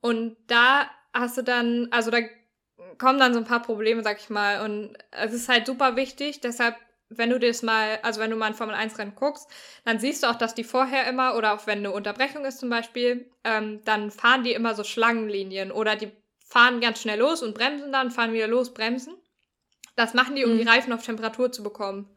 Und 0.00 0.36
da 0.46 0.90
hast 1.12 1.36
du 1.36 1.42
dann, 1.42 1.88
also 1.90 2.10
da 2.10 2.20
kommen 2.98 3.18
dann 3.18 3.34
so 3.34 3.40
ein 3.40 3.44
paar 3.44 3.62
Probleme, 3.62 4.02
sag 4.02 4.18
ich 4.18 4.30
mal. 4.30 4.64
Und 4.64 4.96
es 5.10 5.32
ist 5.34 5.48
halt 5.48 5.66
super 5.66 5.96
wichtig, 5.96 6.40
deshalb 6.40 6.76
wenn 7.16 7.30
du 7.30 7.38
das 7.38 7.62
mal, 7.62 7.98
also 8.02 8.20
wenn 8.20 8.30
du 8.30 8.36
mal 8.36 8.46
ein 8.46 8.54
Formel 8.54 8.74
1 8.74 8.98
Rennen 8.98 9.14
guckst, 9.14 9.48
dann 9.84 9.98
siehst 9.98 10.22
du 10.22 10.28
auch, 10.28 10.36
dass 10.36 10.54
die 10.54 10.64
vorher 10.64 11.06
immer, 11.06 11.36
oder 11.36 11.54
auch 11.54 11.66
wenn 11.66 11.78
eine 11.78 11.92
Unterbrechung 11.92 12.44
ist 12.44 12.58
zum 12.58 12.70
Beispiel, 12.70 13.30
ähm, 13.44 13.80
dann 13.84 14.10
fahren 14.10 14.44
die 14.44 14.52
immer 14.52 14.74
so 14.74 14.84
Schlangenlinien 14.84 15.72
oder 15.72 15.96
die 15.96 16.12
fahren 16.44 16.80
ganz 16.80 17.00
schnell 17.00 17.18
los 17.18 17.42
und 17.42 17.54
bremsen 17.54 17.92
dann, 17.92 18.10
fahren 18.10 18.32
wieder 18.32 18.46
los, 18.46 18.74
bremsen. 18.74 19.14
Das 19.96 20.14
machen 20.14 20.36
die, 20.36 20.44
um 20.44 20.52
mhm. 20.52 20.58
die 20.58 20.68
Reifen 20.68 20.92
auf 20.92 21.04
Temperatur 21.04 21.52
zu 21.52 21.62
bekommen. 21.62 22.08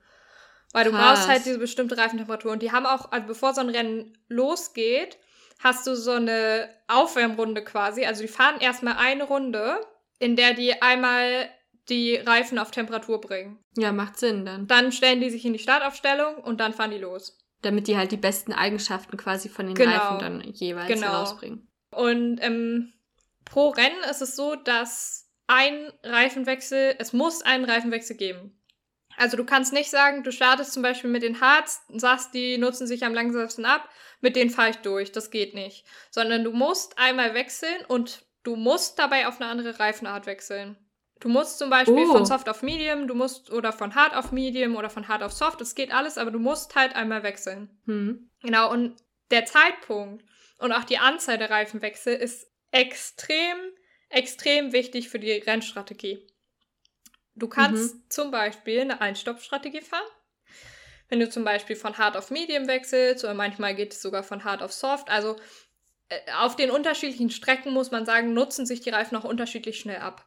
Weil 0.74 0.86
du 0.86 0.92
Krass. 0.92 1.20
brauchst 1.20 1.30
halt 1.30 1.46
diese 1.46 1.60
bestimmte 1.60 1.98
Reifentemperatur. 1.98 2.52
Und 2.52 2.62
die 2.62 2.72
haben 2.72 2.86
auch, 2.86 3.12
also 3.12 3.28
bevor 3.28 3.54
so 3.54 3.62
ein 3.62 3.70
Rennen 3.70 4.18
losgeht, 4.28 5.18
hast 5.60 5.88
du 5.88 5.96
so 5.96 6.12
eine 6.12 6.70
Aufwärmrunde 6.88 7.64
quasi. 7.64 8.06
Also 8.06 8.22
die 8.22 8.28
fahren 8.28 8.60
erstmal 8.60 8.98
eine 8.98 9.24
Runde, 9.24 9.80
in 10.20 10.36
der 10.36 10.54
die 10.54 10.82
einmal 10.82 11.50
die 11.90 12.16
Reifen 12.16 12.58
auf 12.58 12.72
Temperatur 12.72 13.22
bringen. 13.22 13.60
Ja, 13.78 13.92
macht 13.92 14.18
Sinn 14.18 14.46
dann. 14.46 14.68
Dann 14.68 14.92
stellen 14.92 15.22
die 15.22 15.30
sich 15.30 15.46
in 15.46 15.54
die 15.54 15.60
Startaufstellung 15.60 16.36
und 16.38 16.60
dann 16.60 16.74
fahren 16.74 16.92
die 16.92 16.98
los. 16.98 17.38
Damit 17.62 17.88
die 17.88 17.98
halt 17.98 18.12
die 18.12 18.18
besten 18.18 18.54
Eigenschaften 18.54 19.18
quasi 19.18 19.50
von 19.50 19.68
den 19.68 19.76
genau. 19.76 19.92
Reifen 19.92 20.20
dann 20.20 20.42
jeweils 20.52 20.88
genau. 20.88 21.08
herausbringen. 21.08 21.68
Und 21.92 22.40
ähm, 22.42 22.94
pro 23.46 23.70
Rennen 23.70 24.04
ist 24.10 24.22
es 24.22 24.36
so, 24.36 24.56
dass 24.56 25.32
ein 25.48 25.92
Reifenwechsel, 26.04 26.96
es 27.00 27.14
muss 27.14 27.42
einen 27.42 27.66
Reifenwechsel 27.66 28.16
geben. 28.16 28.60
Also 29.18 29.38
du 29.38 29.46
kannst 29.46 29.72
nicht 29.72 29.90
sagen, 29.90 30.24
du 30.24 30.32
startest 30.32 30.74
zum 30.74 30.84
Beispiel 30.84 31.10
mit 31.10 31.24
den 31.24 31.40
Harz, 31.40 31.82
sagst, 31.94 32.34
die 32.34 32.58
nutzen 32.58 32.86
sich 32.86 33.06
am 33.06 33.14
langsamsten 33.14 33.66
ab, 33.66 33.88
mit 34.20 34.36
denen 34.36 34.50
fahre 34.50 34.72
ich 34.72 34.78
durch. 34.78 35.12
Das 35.12 35.32
geht 35.32 35.54
nicht. 35.54 35.86
Sondern 36.12 36.44
du 36.44 36.52
musst 36.52 36.98
einmal 36.98 37.34
wechseln 37.34 37.86
und 37.88 38.26
du 38.44 38.56
musst 38.56 39.00
dabei 39.00 39.28
auf 39.28 39.40
eine 39.40 39.50
andere 39.50 39.80
Reifenart 39.80 40.26
wechseln. 40.26 40.78
Du 41.20 41.30
musst 41.30 41.58
zum 41.58 41.70
Beispiel 41.70 42.06
oh. 42.08 42.12
von 42.12 42.26
Soft 42.26 42.50
auf 42.50 42.62
Medium, 42.62 43.08
du 43.08 43.16
musst 43.16 43.52
oder 43.52 43.72
von 43.72 43.96
Hard 43.96 44.16
auf 44.16 44.32
Medium 44.32 44.76
oder 44.76 44.90
von 44.90 45.08
Hard 45.08 45.24
auf 45.24 45.32
Soft, 45.32 45.62
das 45.62 45.76
geht 45.76 45.94
alles, 45.94 46.18
aber 46.18 46.32
du 46.32 46.40
musst 46.40 46.76
halt 46.76 46.96
einmal 46.96 47.24
wechseln. 47.24 47.70
Hm. 47.86 48.30
Genau, 48.42 48.72
und 48.72 48.96
der 49.32 49.46
Zeitpunkt 49.46 50.26
und 50.60 50.72
auch 50.72 50.84
die 50.84 50.98
Anzahl 50.98 51.38
der 51.38 51.50
Reifenwechsel 51.50 52.16
ist 52.16 52.48
extrem, 52.72 53.58
extrem 54.10 54.74
wichtig 54.74 55.10
für 55.10 55.20
die 55.20 55.32
Rennstrategie. 55.32 56.28
Du 57.36 57.48
kannst 57.48 57.96
mhm. 57.96 58.04
zum 58.10 58.32
Beispiel 58.32 58.82
eine 58.82 59.02
Einstoppstrategie 59.02 59.82
fahren. 59.82 60.08
Wenn 61.10 61.20
du 61.20 61.30
zum 61.30 61.44
Beispiel 61.44 61.76
von 61.76 61.98
Hard 61.98 62.18
auf 62.18 62.32
Medium 62.32 62.68
wechselst 62.68 63.24
oder 63.24 63.34
manchmal 63.34 63.76
geht 63.76 63.94
es 63.94 64.02
sogar 64.02 64.24
von 64.24 64.44
Hard 64.44 64.64
auf 64.64 64.74
Soft. 64.74 65.10
Also 65.10 65.36
äh, 66.10 66.20
auf 66.38 66.56
den 66.56 66.72
unterschiedlichen 66.72 67.30
Strecken 67.30 67.74
muss 67.74 67.92
man 67.92 68.06
sagen, 68.06 68.34
nutzen 68.34 68.66
sich 68.66 68.82
die 68.82 68.90
Reifen 68.90 69.16
auch 69.18 69.26
unterschiedlich 69.26 69.80
schnell 69.80 70.00
ab. 70.00 70.26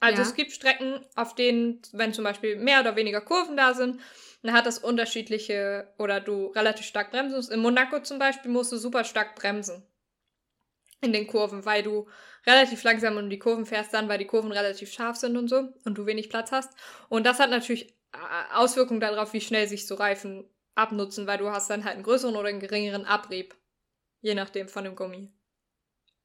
Also 0.00 0.22
ja. 0.22 0.28
es 0.28 0.34
gibt 0.34 0.52
Strecken, 0.52 1.04
auf 1.14 1.34
denen, 1.34 1.80
wenn 1.92 2.12
zum 2.12 2.24
Beispiel 2.24 2.56
mehr 2.56 2.80
oder 2.80 2.96
weniger 2.96 3.20
Kurven 3.20 3.56
da 3.56 3.74
sind, 3.74 4.00
dann 4.42 4.54
hat 4.54 4.66
das 4.66 4.78
unterschiedliche 4.78 5.92
oder 5.98 6.20
du 6.20 6.48
relativ 6.48 6.86
stark 6.86 7.10
bremsen 7.10 7.36
musst. 7.36 7.50
In 7.50 7.60
Monaco 7.60 8.00
zum 8.00 8.18
Beispiel 8.18 8.50
musst 8.50 8.72
du 8.72 8.76
super 8.76 9.04
stark 9.04 9.34
bremsen 9.34 9.82
in 11.00 11.12
den 11.12 11.26
Kurven, 11.26 11.64
weil 11.64 11.82
du 11.82 12.06
relativ 12.46 12.82
langsam 12.82 13.16
um 13.16 13.30
die 13.30 13.38
Kurven 13.38 13.66
fährst 13.66 13.92
dann, 13.92 14.08
weil 14.08 14.18
die 14.18 14.26
Kurven 14.26 14.52
relativ 14.52 14.92
scharf 14.92 15.16
sind 15.16 15.36
und 15.36 15.48
so 15.48 15.68
und 15.84 15.98
du 15.98 16.06
wenig 16.06 16.28
Platz 16.28 16.52
hast. 16.52 16.72
Und 17.08 17.26
das 17.26 17.38
hat 17.38 17.50
natürlich 17.50 17.90
äh, 18.12 18.54
Auswirkungen 18.54 19.00
darauf, 19.00 19.32
wie 19.32 19.40
schnell 19.40 19.68
sich 19.68 19.86
so 19.86 19.94
Reifen 19.94 20.48
abnutzen, 20.74 21.26
weil 21.26 21.38
du 21.38 21.50
hast 21.50 21.70
dann 21.70 21.84
halt 21.84 21.94
einen 21.94 22.04
größeren 22.04 22.36
oder 22.36 22.48
einen 22.48 22.60
geringeren 22.60 23.04
Abrieb. 23.04 23.54
Je 24.20 24.34
nachdem 24.34 24.68
von 24.68 24.84
dem 24.84 24.96
Gummi. 24.96 25.30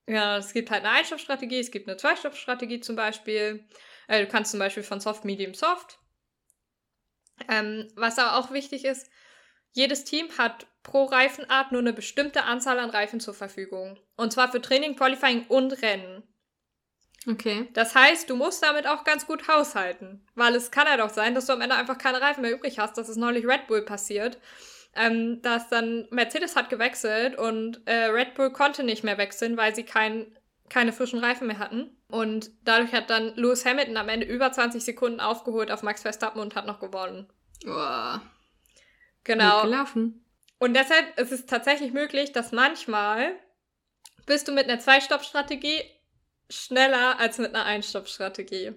Ja, 0.07 0.37
es 0.37 0.53
gibt 0.53 0.71
halt 0.71 0.83
eine 0.83 0.95
Einstoffstrategie, 0.95 1.59
es 1.59 1.71
gibt 1.71 1.87
eine 1.87 1.97
Zweistoffstrategie 1.97 2.79
zum 2.79 2.95
Beispiel. 2.95 3.65
Äh, 4.07 4.25
du 4.25 4.27
kannst 4.27 4.51
zum 4.51 4.59
Beispiel 4.59 4.83
von 4.83 4.99
Soft, 4.99 5.25
Medium, 5.25 5.53
Soft. 5.53 5.99
Ähm, 7.49 7.87
was 7.95 8.19
aber 8.19 8.37
auch 8.37 8.51
wichtig 8.51 8.85
ist, 8.85 9.09
jedes 9.71 10.03
Team 10.03 10.27
hat 10.37 10.67
pro 10.83 11.05
Reifenart 11.05 11.71
nur 11.71 11.79
eine 11.79 11.93
bestimmte 11.93 12.43
Anzahl 12.43 12.79
an 12.79 12.89
Reifen 12.89 13.19
zur 13.19 13.33
Verfügung. 13.33 13.99
Und 14.17 14.33
zwar 14.33 14.51
für 14.51 14.61
Training, 14.61 14.95
Qualifying 14.95 15.45
und 15.47 15.81
Rennen. 15.81 16.23
Okay. 17.27 17.69
Das 17.73 17.93
heißt, 17.93 18.29
du 18.29 18.35
musst 18.35 18.63
damit 18.63 18.87
auch 18.87 19.03
ganz 19.03 19.27
gut 19.27 19.47
haushalten. 19.47 20.25
Weil 20.33 20.55
es 20.55 20.71
kann 20.71 20.87
ja 20.87 20.97
doch 20.97 21.11
sein, 21.11 21.35
dass 21.35 21.45
du 21.45 21.53
am 21.53 21.61
Ende 21.61 21.75
einfach 21.75 21.97
keine 21.97 22.19
Reifen 22.19 22.41
mehr 22.41 22.51
übrig 22.51 22.79
hast. 22.79 22.97
Das 22.97 23.09
ist 23.09 23.17
neulich 23.17 23.45
Red 23.45 23.67
Bull 23.67 23.83
passiert. 23.83 24.39
Ähm, 24.93 25.41
dass 25.41 25.69
dann 25.69 26.07
Mercedes 26.11 26.55
hat 26.55 26.69
gewechselt 26.69 27.37
und 27.37 27.81
äh, 27.85 28.05
Red 28.05 28.33
Bull 28.33 28.51
konnte 28.51 28.83
nicht 28.83 29.03
mehr 29.03 29.17
wechseln, 29.17 29.55
weil 29.55 29.73
sie 29.73 29.83
kein, 29.83 30.37
keine 30.69 30.91
frischen 30.91 31.19
Reifen 31.19 31.47
mehr 31.47 31.59
hatten. 31.59 31.95
Und 32.09 32.51
dadurch 32.65 32.91
hat 32.91 33.09
dann 33.09 33.33
Lewis 33.35 33.65
Hamilton 33.65 33.95
am 33.95 34.09
Ende 34.09 34.25
über 34.25 34.51
20 34.51 34.83
Sekunden 34.83 35.21
aufgeholt 35.21 35.71
auf 35.71 35.81
Max 35.81 36.01
Verstappen 36.01 36.41
und 36.41 36.55
hat 36.55 36.65
noch 36.65 36.81
gewonnen. 36.81 37.31
Boah. 37.63 38.21
Genau. 39.23 39.61
gelaufen. 39.63 40.25
Und 40.59 40.73
deshalb 40.73 41.17
ist 41.19 41.31
es 41.31 41.45
tatsächlich 41.45 41.93
möglich, 41.93 42.33
dass 42.33 42.51
manchmal 42.51 43.33
bist 44.25 44.47
du 44.47 44.51
mit 44.51 44.69
einer 44.69 44.79
Zwei-Stopp-Strategie 44.79 45.81
schneller 46.49 47.19
als 47.19 47.37
mit 47.37 47.55
einer 47.55 47.65
Ein-Stopp-Strategie. 47.65 48.73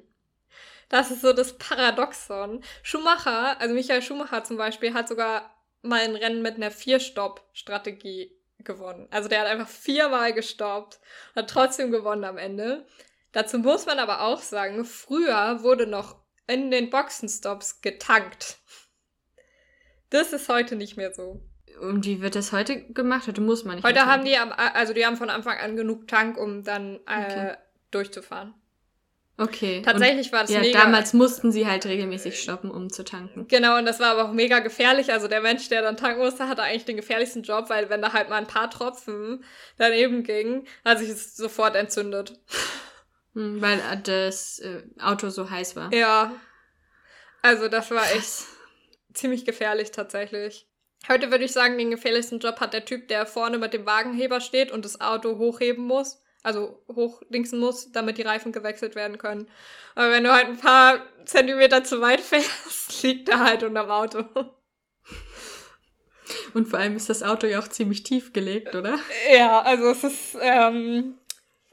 Das 0.89 1.11
ist 1.11 1.23
so 1.23 1.33
das 1.33 1.59
Paradoxon. 1.59 2.63
Schumacher, 2.83 3.61
also 3.61 3.75
Michael 3.75 4.03
Schumacher 4.03 4.45
zum 4.45 4.57
Beispiel, 4.57 4.95
hat 4.95 5.09
sogar 5.09 5.54
mal 5.85 6.01
ein 6.01 6.17
Rennen 6.17 6.43
mit 6.43 6.57
einer 6.57 6.71
Vier-Stopp-Strategie 6.71 8.33
gewonnen. 8.59 9.09
Also 9.11 9.29
der 9.29 9.41
hat 9.41 9.47
einfach 9.47 9.69
viermal 9.69 10.33
gestoppt, 10.33 11.01
hat 11.37 11.51
trotzdem 11.51 11.91
gewonnen 11.91 12.25
am 12.25 12.39
Ende. 12.39 12.87
Dazu 13.33 13.59
muss 13.59 13.87
man 13.87 13.99
aber 13.99 14.23
auch 14.23 14.41
sagen, 14.41 14.85
früher 14.85 15.63
wurde 15.63 15.87
noch 15.87 16.17
in 16.47 16.71
den 16.71 16.91
Boxenstops 16.91 17.81
getankt. 17.81 18.59
Das 20.11 20.33
ist 20.33 20.49
heute 20.49 20.77
nicht 20.77 20.97
mehr 20.97 21.13
so. 21.13 21.43
Und 21.81 22.05
wie 22.07 22.21
wird 22.23 22.37
das 22.37 22.53
heute 22.53 22.85
gemacht? 22.93 23.27
Heute 23.27 23.41
muss 23.41 23.65
man 23.65 23.77
nicht. 23.77 23.85
Heute 23.85 24.07
haben 24.07 24.25
die, 24.25 24.37
am, 24.37 24.53
also 24.53 24.93
die 24.93 25.05
haben 25.05 25.17
von 25.17 25.31
Anfang 25.31 25.59
an 25.59 25.77
genug 25.77 26.07
Tank, 26.07 26.37
um 26.37 26.63
dann 26.63 27.01
äh, 27.07 27.25
okay. 27.25 27.57
durchzufahren. 27.91 28.55
Okay. 29.37 29.83
Tatsächlich 29.83 30.29
und, 30.29 30.33
war 30.33 30.41
das 30.43 30.51
ja, 30.51 30.61
mega. 30.61 30.81
Damals 30.81 31.13
mussten 31.13 31.51
sie 31.51 31.67
halt 31.67 31.87
regelmäßig 31.87 32.41
stoppen, 32.41 32.71
um 32.71 32.91
zu 32.91 33.05
tanken. 33.05 33.49
Genau, 33.49 33.79
und 33.79 33.85
das 33.85 33.99
war 33.99 34.13
aber 34.13 34.29
auch 34.29 34.33
mega 34.33 34.61
gefährlich. 34.61 35.13
Also 35.13 35.27
der 35.27 35.41
Mensch, 35.41 35.69
der 35.69 35.83
dann 35.83 35.97
tanken 35.97 36.21
musste, 36.21 36.49
hatte 36.49 36.63
eigentlich 36.63 36.85
den 36.85 36.97
gefährlichsten 36.97 37.43
Job, 37.43 37.69
weil 37.69 37.91
wenn 37.91 38.01
da 38.01 38.13
halt 38.13 38.29
mal 38.29 38.37
ein 38.37 38.47
paar 38.47 38.71
Tropfen 38.71 39.45
daneben 39.77 40.23
gingen, 40.23 40.67
hat 40.85 41.01
sich 41.01 41.09
es 41.09 41.37
sofort 41.37 41.75
entzündet. 41.75 42.39
Hm, 43.35 43.61
weil 43.61 43.81
das 44.05 44.61
äh, 44.61 44.85
Auto 45.01 45.29
so 45.31 45.51
heiß 45.51 45.75
war. 45.75 45.93
Ja. 45.93 46.33
Also 47.43 47.69
das 47.69 47.91
war 47.91 48.05
echt 48.13 48.45
ziemlich 49.13 49.45
gefährlich 49.45 49.91
tatsächlich. 49.91 50.69
Heute 51.09 51.31
würde 51.31 51.45
ich 51.45 51.53
sagen, 51.53 51.77
den 51.77 51.91
gefährlichsten 51.91 52.39
Job 52.39 52.61
hat 52.61 52.73
der 52.73 52.85
Typ, 52.85 53.09
der 53.09 53.27
vorne 53.27 53.59
mit 53.59 53.75
dem 53.75 53.85
Wagenheber 53.85 54.41
steht 54.41 54.71
und 54.71 54.85
das 54.85 55.01
Auto 55.01 55.39
hochheben 55.39 55.85
muss. 55.85 56.23
Also 56.45 56.85
hochdingsen 56.95 57.59
muss, 57.59 57.91
damit 57.91 58.19
die 58.19 58.23
Reifen 58.23 58.53
gewechselt 58.53 58.95
werden 58.95 59.19
können. 59.19 59.49
Aber 59.97 60.11
wenn 60.11 60.23
du 60.23 60.33
halt 60.33 60.47
ein 60.47 60.59
paar 60.59 61.01
Zentimeter 61.25 61.83
zu 61.83 62.01
weit 62.01 62.21
fährst, 62.21 63.03
liegt 63.03 63.29
er 63.29 63.41
halt 63.41 63.65
unterm 63.65 63.91
Auto. 63.91 64.25
Und 66.55 66.69
vor 66.69 66.79
allem 66.79 66.97
ist 66.97 67.11
das 67.11 67.23
Auto 67.23 67.47
ja 67.47 67.59
auch 67.59 67.69
ziemlich 67.69 68.05
tief 68.05 68.33
gelegt, 68.33 68.75
oder? 68.75 68.99
Ja, 69.35 69.61
also 69.63 69.89
es 69.89 70.05
ist 70.05 70.37
ähm, 70.41 71.19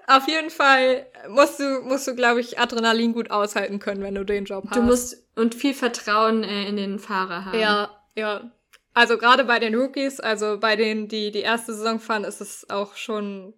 auf 0.07 0.27
jeden 0.27 0.49
Fall 0.49 1.05
musst 1.29 1.59
du, 1.59 1.81
musst 1.81 2.07
du, 2.07 2.15
glaube 2.15 2.41
ich, 2.41 2.59
Adrenalin 2.59 3.13
gut 3.13 3.31
aushalten 3.31 3.79
können, 3.79 4.01
wenn 4.01 4.15
du 4.15 4.25
den 4.25 4.45
Job 4.45 4.65
hast. 4.67 4.75
Du 4.75 4.81
musst 4.81 5.27
und 5.35 5.55
viel 5.55 5.73
Vertrauen 5.73 6.43
äh, 6.43 6.67
in 6.67 6.75
den 6.75 6.99
Fahrer 6.99 7.45
haben. 7.45 7.59
Ja, 7.59 7.89
ja. 8.15 8.51
Also 8.93 9.17
gerade 9.17 9.45
bei 9.45 9.59
den 9.59 9.75
Rookies, 9.75 10.19
also 10.19 10.59
bei 10.59 10.75
denen, 10.75 11.07
die 11.07 11.31
die 11.31 11.39
erste 11.39 11.73
Saison 11.73 11.99
fahren, 11.99 12.25
ist 12.25 12.41
es 12.41 12.69
auch 12.69 12.95
schon 12.95 13.53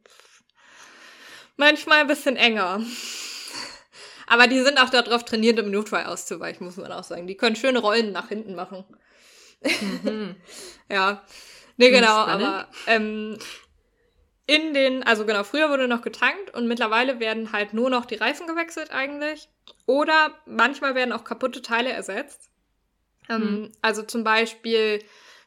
manchmal 1.57 1.99
ein 1.99 2.07
bisschen 2.07 2.35
enger. 2.35 2.81
Aber 4.27 4.47
die 4.47 4.61
sind 4.61 4.79
auch 4.79 4.89
darauf 4.89 5.25
trainiert, 5.25 5.59
im 5.59 5.71
Notfall 5.71 6.05
auszuweichen, 6.05 6.65
muss 6.65 6.77
man 6.77 6.91
auch 6.91 7.03
sagen. 7.03 7.27
Die 7.27 7.37
können 7.37 7.55
schöne 7.55 7.79
Rollen 7.79 8.11
nach 8.11 8.29
hinten 8.29 8.55
machen. 8.55 8.83
Mhm. 10.03 10.35
ja. 10.89 11.23
Nee, 11.77 11.89
genau, 11.89 12.15
aber 12.15 12.67
ähm, 12.87 13.37
in 14.45 14.73
den, 14.73 15.03
also 15.03 15.25
genau, 15.25 15.43
früher 15.43 15.69
wurde 15.69 15.87
noch 15.87 16.01
getankt 16.01 16.53
und 16.53 16.67
mittlerweile 16.67 17.19
werden 17.19 17.51
halt 17.51 17.73
nur 17.73 17.89
noch 17.89 18.05
die 18.05 18.15
Reifen 18.15 18.45
gewechselt 18.47 18.91
eigentlich. 18.91 19.49
Oder 19.85 20.33
manchmal 20.45 20.95
werden 20.95 21.13
auch 21.13 21.23
kaputte 21.23 21.61
Teile 21.61 21.91
ersetzt. 21.91 22.49
Ähm, 23.29 23.41
mhm. 23.41 23.71
Also 23.81 24.03
zum 24.03 24.23
Beispiel 24.23 24.99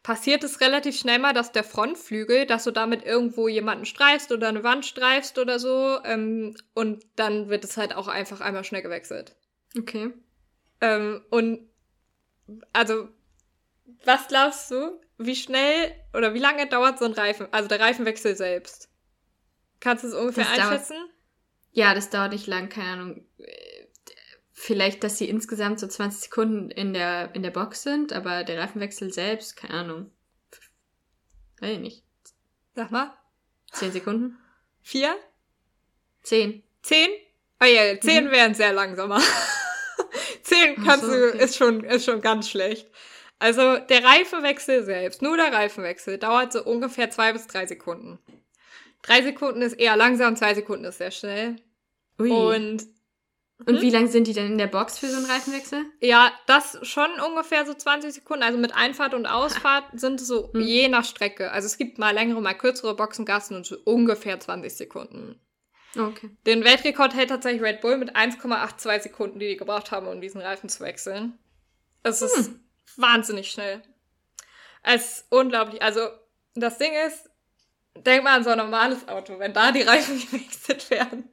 passiert 0.07 0.45
es 0.45 0.61
relativ 0.61 0.97
schnell 0.97 1.19
mal, 1.19 1.33
dass 1.33 1.51
der 1.51 1.65
Frontflügel, 1.65 2.47
dass 2.47 2.63
du 2.63 2.71
damit 2.71 3.05
irgendwo 3.05 3.49
jemanden 3.49 3.87
streifst 3.87 4.31
oder 4.31 4.47
eine 4.47 4.63
Wand 4.63 4.87
streifst 4.87 5.37
oder 5.37 5.59
so. 5.59 5.99
Ähm, 6.05 6.57
und 6.75 7.05
dann 7.17 7.49
wird 7.49 7.65
es 7.65 7.77
halt 7.77 7.93
auch 7.93 8.07
einfach 8.07 8.41
einmal 8.41 8.63
schnell 8.63 8.83
gewechselt. 8.83 9.35
Okay. 9.77 10.13
Ähm, 10.81 11.25
und 11.31 11.69
also, 12.73 13.09
was 14.05 14.29
glaubst 14.29 14.71
du, 14.71 15.01
wie 15.19 15.35
schnell 15.35 15.91
oder 16.15 16.35
wie 16.35 16.39
lange 16.39 16.69
dauert 16.69 17.01
so 17.01 17.05
ein 17.05 17.13
Reifen, 17.13 17.49
also 17.51 17.69
der 17.69 17.81
Reifenwechsel 17.81 18.37
selbst? 18.37 18.89
Kannst 19.81 20.05
du 20.05 20.09
es 20.09 20.15
ungefähr 20.15 20.45
das 20.45 20.53
einschätzen? 20.53 20.99
Dauert, 20.99 21.11
ja, 21.73 21.95
das 21.95 22.11
dauert 22.11 22.31
nicht 22.31 22.47
lang, 22.47 22.69
keine 22.69 22.91
Ahnung. 22.91 23.27
Vielleicht, 24.59 25.05
dass 25.05 25.19
sie 25.19 25.29
insgesamt 25.29 25.79
so 25.79 25.87
20 25.87 26.23
Sekunden 26.23 26.71
in 26.71 26.95
der, 26.95 27.35
in 27.35 27.43
der 27.43 27.51
Box 27.51 27.83
sind, 27.83 28.13
aber 28.15 28.43
der 28.43 28.59
Reifenwechsel 28.59 29.13
selbst, 29.13 29.57
keine 29.57 29.75
Ahnung. 29.75 30.11
Weiß 31.61 31.73
ich 31.73 31.79
nicht. 31.79 32.05
Sag 32.75 32.91
mal. 32.91 33.13
10 33.73 33.93
Sekunden? 33.93 34.39
Vier? 34.83 35.15
10. 36.23 36.63
Zehn? 36.83 37.11
Oh 37.61 37.67
ja, 37.67 37.99
zehn 38.01 38.27
Mhm. 38.27 38.31
wären 38.31 38.55
sehr 38.55 38.73
langsamer. 38.73 39.21
zehn 40.43 40.77
Ach 40.79 40.85
kannst 40.85 41.07
so, 41.07 41.13
du, 41.13 41.29
okay. 41.29 41.45
ist 41.45 41.57
schon, 41.57 41.85
ist 41.85 42.05
schon 42.05 42.21
ganz 42.21 42.49
schlecht. 42.49 42.91
Also 43.39 43.79
der 43.79 44.05
Reifenwechsel 44.05 44.85
selbst, 44.85 45.21
nur 45.21 45.37
der 45.37 45.53
Reifenwechsel, 45.53 46.19
dauert 46.19 46.53
so 46.53 46.65
ungefähr 46.65 47.11
zwei 47.11 47.33
bis 47.33 47.47
drei 47.47 47.67
Sekunden. 47.67 48.19
Drei 49.03 49.23
Sekunden 49.23 49.63
ist 49.63 49.75
eher 49.75 49.97
langsam, 49.97 50.37
zwei 50.37 50.55
Sekunden 50.55 50.85
ist 50.87 50.99
sehr 50.99 51.11
schnell. 51.11 51.57
Ui. 52.19 52.31
Und, 52.31 52.87
Und 53.65 53.81
wie 53.81 53.89
lang 53.91 54.07
sind 54.09 54.27
die 54.27 54.35
denn 54.35 54.53
in 54.53 54.59
der 54.59 54.67
Box 54.67 54.99
für 54.99 55.07
so 55.09 55.17
einen 55.17 55.25
Reifenwechsel? 55.27 55.87
ja, 56.01 56.31
das 56.47 56.79
schon 56.83 57.09
ungefähr 57.27 57.65
so 57.65 57.73
20 57.73 58.13
Sekunden. 58.13 58.43
Also 58.43 58.59
mit 58.59 58.75
Einfahrt 58.77 59.15
und 59.15 59.25
Ausfahrt 59.27 59.85
sind 59.99 60.21
es 60.21 60.27
so 60.27 60.53
Hm. 60.53 60.61
je 60.61 60.89
nach 60.89 61.05
Strecke. 61.07 61.51
Also 61.53 61.67
es 61.67 61.79
gibt 61.79 61.99
mal 61.99 62.13
längere, 62.13 62.43
mal 62.43 62.53
kürzere 62.55 62.95
Boxengassen 62.95 63.57
und 63.57 63.65
so 63.65 63.77
ungefähr 63.85 64.39
20 64.39 64.77
Sekunden. 64.77 65.41
Okay. 65.99 66.29
Den 66.47 66.65
Weltrekord 66.65 67.15
hält 67.15 67.31
tatsächlich 67.31 67.63
Red 67.63 67.81
Bull 67.81 67.97
mit 67.97 68.15
1,82 68.15 69.01
Sekunden, 69.05 69.39
die 69.39 69.49
die 69.49 69.57
gebraucht 69.57 69.91
haben, 69.91 70.07
um 70.07 70.21
diesen 70.21 70.43
Reifen 70.43 70.69
zu 70.69 70.81
wechseln. 70.85 71.39
Es 72.03 72.21
ist 72.21 72.51
wahnsinnig 72.97 73.51
schnell. 73.51 73.83
Es 74.83 75.21
ist 75.21 75.27
unglaublich. 75.31 75.81
Also, 75.83 76.01
das 76.55 76.77
Ding 76.77 76.93
ist, 77.07 77.31
denk 77.97 78.23
mal 78.25 78.37
an 78.37 78.45
so 78.45 78.51
ein 78.51 78.59
normales 78.59 79.09
Auto, 79.09 79.39
wenn 79.39 79.55
da 79.55 79.73
die 79.73 79.83
Reifen 79.83 80.21
gewechselt 80.31 80.91
werden. 80.91 81.31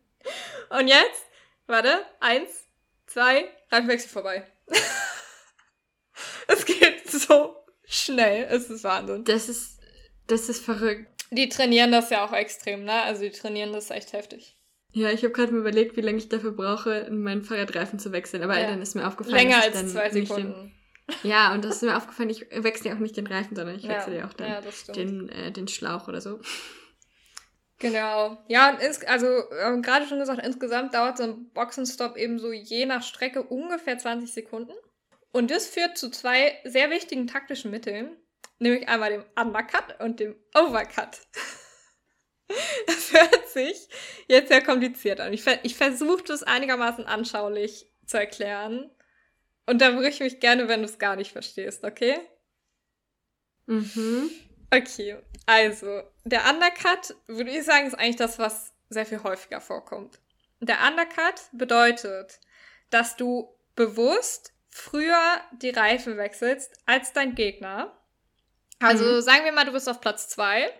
Und 0.69 0.87
jetzt, 0.87 1.22
warte, 1.67 2.05
eins, 2.19 2.67
zwei, 3.07 3.47
Reifenwechsel 3.71 4.09
vorbei. 4.09 4.45
es 6.47 6.65
geht 6.65 7.09
so 7.09 7.55
schnell. 7.85 8.47
Es 8.49 8.69
ist 8.69 8.83
Wahnsinn. 8.83 9.23
Das 9.25 9.49
ist, 9.49 9.79
das 10.27 10.49
ist 10.49 10.63
verrückt. 10.63 11.07
Die 11.31 11.49
trainieren 11.49 11.91
das 11.91 12.09
ja 12.09 12.25
auch 12.25 12.33
extrem, 12.33 12.83
ne? 12.83 13.01
Also, 13.03 13.23
die 13.23 13.31
trainieren 13.31 13.73
das 13.73 13.89
echt 13.89 14.13
heftig. 14.13 14.55
Ja, 14.91 15.09
ich 15.09 15.23
habe 15.23 15.33
gerade 15.33 15.51
mal 15.51 15.61
überlegt, 15.61 15.97
wie 15.97 16.01
lange 16.01 16.19
ich 16.19 16.29
dafür 16.29 16.51
brauche, 16.51 17.07
meinen 17.09 17.43
Fahrradreifen 17.43 17.97
zu 17.97 18.11
wechseln. 18.11 18.43
Aber 18.43 18.59
Ja. 18.59 18.67
dann 18.67 18.81
ist 18.81 18.93
mir 18.93 19.07
aufgefallen, 19.07 19.35
Länger 19.35 19.57
dass 19.57 19.67
ich 19.69 19.75
als 19.75 19.91
zwei 19.91 20.09
Sekunden. 20.11 20.53
Den, 20.53 20.71
ja, 21.29 21.51
und 21.53 21.65
das 21.65 21.77
ist 21.77 21.81
mir 21.81 21.97
aufgefallen, 21.97 22.29
ich 22.29 22.45
wechsle 22.51 22.91
ja 22.91 22.95
auch 22.95 22.99
nicht 22.99 23.17
den 23.17 23.25
Reifen, 23.25 23.55
sondern 23.55 23.75
ich 23.75 23.83
Ja, 23.83 23.89
wechsle 23.89 24.17
ja 24.17 24.27
auch 24.27 24.33
dann 24.33 24.49
ja, 24.49 24.61
den, 24.93 25.29
äh, 25.29 25.51
den 25.51 25.67
Schlauch 25.67 26.07
oder 26.07 26.21
so. 26.21 26.39
Genau. 27.79 28.37
Ja, 28.47 28.69
und 28.69 28.81
ins, 28.81 29.03
also 29.03 29.27
haben 29.61 29.81
gerade 29.81 30.07
schon 30.07 30.19
gesagt, 30.19 30.45
insgesamt 30.45 30.93
dauert 30.93 31.17
so 31.17 31.23
ein 31.23 31.49
Boxenstopp 31.51 32.17
eben 32.17 32.39
so 32.39 32.51
je 32.51 32.85
nach 32.85 33.03
Strecke 33.03 33.43
ungefähr 33.43 33.97
20 33.97 34.31
Sekunden. 34.31 34.73
Und 35.31 35.51
das 35.51 35.67
führt 35.67 35.97
zu 35.97 36.09
zwei 36.09 36.59
sehr 36.63 36.89
wichtigen 36.91 37.27
taktischen 37.27 37.71
Mitteln, 37.71 38.15
nämlich 38.59 38.87
einmal 38.87 39.09
dem 39.09 39.25
Undercut 39.35 39.99
und 39.99 40.19
dem 40.19 40.35
Overcut. 40.55 41.19
Das 42.85 43.11
hört 43.13 43.49
sich 43.49 43.87
jetzt 44.27 44.49
sehr 44.49 44.61
kompliziert 44.61 45.19
an. 45.19 45.33
Ich, 45.33 45.43
ich 45.63 45.75
versuche 45.75 46.23
das 46.23 46.43
einigermaßen 46.43 47.05
anschaulich 47.05 47.87
zu 48.05 48.17
erklären. 48.17 48.91
Und 49.65 49.81
da 49.81 49.91
brüche 49.91 50.09
ich 50.09 50.19
mich 50.19 50.39
gerne, 50.39 50.67
wenn 50.67 50.81
du 50.81 50.85
es 50.85 50.99
gar 50.99 51.15
nicht 51.15 51.31
verstehst, 51.31 51.83
okay? 51.83 52.19
Mhm. 53.65 54.29
Okay, 54.75 55.17
also 55.45 56.03
der 56.23 56.45
Undercut, 56.49 57.15
würde 57.27 57.51
ich 57.51 57.63
sagen, 57.63 57.87
ist 57.87 57.95
eigentlich 57.95 58.15
das, 58.15 58.39
was 58.39 58.73
sehr 58.89 59.05
viel 59.05 59.21
häufiger 59.23 59.61
vorkommt. 59.61 60.19
Der 60.59 60.77
Undercut 60.87 61.41
bedeutet, 61.51 62.39
dass 62.89 63.15
du 63.15 63.53
bewusst 63.75 64.53
früher 64.69 65.41
die 65.51 65.71
Reifen 65.71 66.17
wechselst 66.17 66.73
als 66.85 67.13
dein 67.13 67.35
Gegner. 67.35 67.97
Also 68.79 69.03
Mhm. 69.05 69.21
sagen 69.21 69.45
wir 69.45 69.51
mal, 69.51 69.65
du 69.65 69.71
bist 69.71 69.89
auf 69.89 70.01
Platz 70.01 70.29
2 70.29 70.71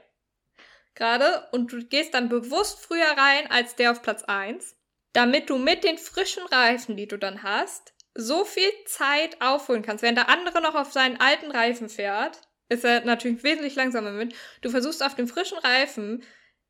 gerade 0.96 1.48
und 1.52 1.72
du 1.72 1.86
gehst 1.86 2.14
dann 2.14 2.30
bewusst 2.30 2.80
früher 2.84 3.10
rein 3.18 3.50
als 3.50 3.76
der 3.76 3.92
auf 3.92 4.02
Platz 4.02 4.24
1, 4.24 4.76
damit 5.14 5.50
du 5.50 5.58
mit 5.58 5.84
den 5.84 5.98
frischen 5.98 6.46
Reifen, 6.48 6.98
die 6.98 7.08
du 7.08 7.18
dann 7.18 7.44
hast, 7.44 7.94
so 8.16 8.46
viel 8.46 8.70
Zeit 8.86 9.42
aufholen 9.42 9.82
kannst. 9.82 10.04
Während 10.04 10.18
der 10.18 10.30
andere 10.30 10.62
noch 10.62 10.76
auf 10.76 10.92
seinen 10.92 11.20
alten 11.20 11.52
Reifen 11.52 11.90
fährt, 11.90 12.42
ist 12.74 12.84
er 12.86 13.06
natürlich 13.06 13.44
wesentlich 13.44 13.76
langsamer 13.76 14.12
mit. 14.12 14.34
Du 14.62 14.70
versuchst 14.70 15.04
auf 15.04 15.16
dem 15.16 15.28
frischen 15.28 15.58
Reifen 15.60 16.24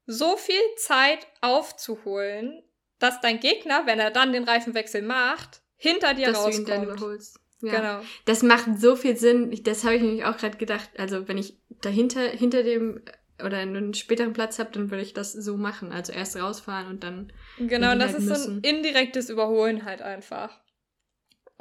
so 0.06 0.36
viel 0.38 0.60
Zeit 0.78 1.26
aufzuholen, 1.42 2.62
dass 3.00 3.22
dein 3.22 3.40
Gegner, 3.40 3.86
wenn 3.86 4.00
er 4.00 4.12
dann 4.12 4.34
den 4.34 4.44
Reifenwechsel 4.44 5.02
macht, 5.02 5.62
hinter 5.78 6.14
dir 6.14 6.28
Dass 6.32 6.44
du 6.46 6.52
ihn 6.52 6.66
dann 6.66 6.80
rauskommt. 6.84 7.00
überholst. 7.00 7.40
Ja. 7.62 7.72
Genau. 7.80 8.02
Das 8.26 8.44
macht 8.44 8.66
so 8.80 8.96
viel 8.96 9.16
Sinn. 9.18 9.58
Das 9.64 9.84
habe 9.84 9.96
ich 9.96 10.02
nämlich 10.02 10.26
auch 10.26 10.38
gerade 10.38 10.58
gedacht. 10.58 10.90
Also 10.98 11.28
wenn 11.28 11.38
ich 11.38 11.58
dahinter, 11.82 12.22
hinter 12.22 12.64
dem 12.64 13.02
oder 13.44 13.58
einen 13.58 13.94
späteren 13.94 14.34
Platz 14.34 14.60
habe, 14.60 14.72
dann 14.72 14.92
würde 14.92 15.04
ich 15.04 15.14
das 15.14 15.32
so 15.34 15.58
machen. 15.58 15.92
Also 15.92 16.14
erst 16.14 16.36
rausfahren 16.36 16.88
und 16.88 17.04
dann. 17.04 17.32
Genau, 17.58 17.94
und 17.94 18.00
das 18.00 18.14
halt 18.14 18.20
ist 18.20 18.28
so 18.28 18.34
ein 18.34 18.40
müssen. 18.56 18.62
indirektes 18.62 19.30
Überholen 19.30 19.86
halt 19.86 20.02
einfach. 20.02 20.60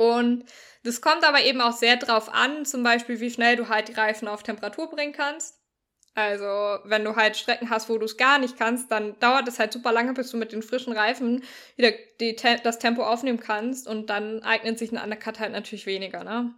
Und 0.02 0.44
das 0.82 1.00
kommt 1.00 1.24
aber 1.24 1.42
eben 1.42 1.60
auch 1.60 1.72
sehr 1.72 1.96
drauf 1.96 2.28
an, 2.28 2.64
zum 2.64 2.82
Beispiel, 2.82 3.20
wie 3.20 3.30
schnell 3.30 3.54
du 3.56 3.68
halt 3.68 3.88
die 3.88 3.92
Reifen 3.92 4.26
auf 4.26 4.42
Temperatur 4.42 4.90
bringen 4.90 5.12
kannst. 5.12 5.60
Also, 6.14 6.44
wenn 6.84 7.04
du 7.04 7.16
halt 7.16 7.36
Strecken 7.36 7.70
hast, 7.70 7.88
wo 7.88 7.96
du 7.96 8.04
es 8.04 8.16
gar 8.16 8.38
nicht 8.38 8.58
kannst, 8.58 8.90
dann 8.90 9.18
dauert 9.20 9.48
es 9.48 9.58
halt 9.58 9.72
super 9.72 9.92
lange, 9.92 10.12
bis 10.12 10.30
du 10.30 10.36
mit 10.36 10.52
den 10.52 10.62
frischen 10.62 10.92
Reifen 10.92 11.42
wieder 11.76 11.92
die, 12.20 12.36
das 12.36 12.78
Tempo 12.78 13.02
aufnehmen 13.04 13.40
kannst 13.40 13.86
und 13.86 14.10
dann 14.10 14.42
eignet 14.42 14.78
sich 14.78 14.92
ein 14.92 15.02
Undercut 15.02 15.38
halt 15.38 15.52
natürlich 15.52 15.86
weniger, 15.86 16.24
ne? 16.24 16.54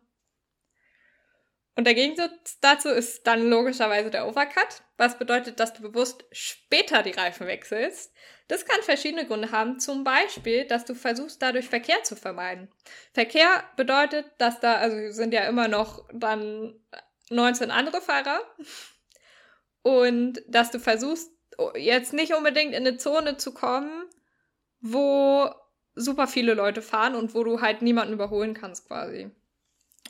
Und 1.76 1.87
der 1.87 1.94
Gegensatz 1.94 2.59
dazu 2.61 2.88
ist 2.88 3.26
dann 3.26 3.48
logischerweise 3.48 4.11
der 4.11 4.26
Overcut, 4.26 4.83
was 4.96 5.18
bedeutet, 5.18 5.59
dass 5.61 5.72
du 5.74 5.83
bewusst 5.83 6.24
später 6.30 7.02
die 7.02 7.11
Reifen 7.11 7.46
wechselst. 7.46 8.12
Das 8.46 8.66
kann 8.66 8.83
verschiedene 8.83 9.26
Gründe 9.26 9.52
haben, 9.52 9.78
zum 9.80 10.04
Beispiel, 10.04 10.66
dass 10.66 10.85
du 10.85 10.94
versuchst, 10.94 11.40
dadurch 11.40 11.68
Verkehr 11.68 12.02
zu 12.02 12.14
vermeiden. 12.14 12.68
Verkehr 13.12 13.64
bedeutet, 13.76 14.26
dass 14.38 14.61
da, 14.61 14.74
also 14.74 15.12
sind 15.12 15.33
ja 15.33 15.48
immer 15.48 15.66
noch 15.68 16.07
dann 16.12 16.74
19 17.30 17.70
andere 17.70 18.02
Fahrer 18.02 18.40
und 19.83 20.42
dass 20.46 20.70
du 20.70 20.78
versuchst, 20.78 21.30
jetzt 21.76 22.12
nicht 22.12 22.35
unbedingt 22.35 22.74
in 22.74 22.87
eine 22.87 22.98
Zone 22.98 23.38
zu 23.38 23.54
kommen, 23.54 24.04
wo 24.80 25.48
super 25.94 26.26
viele 26.26 26.54
Leute 26.54 26.83
fahren 26.83 27.14
und 27.14 27.35
wo 27.35 27.44
du 27.44 27.61
halt 27.61 27.80
niemanden 27.80 28.14
überholen 28.14 28.54
kannst 28.54 28.87
quasi. 28.87 29.30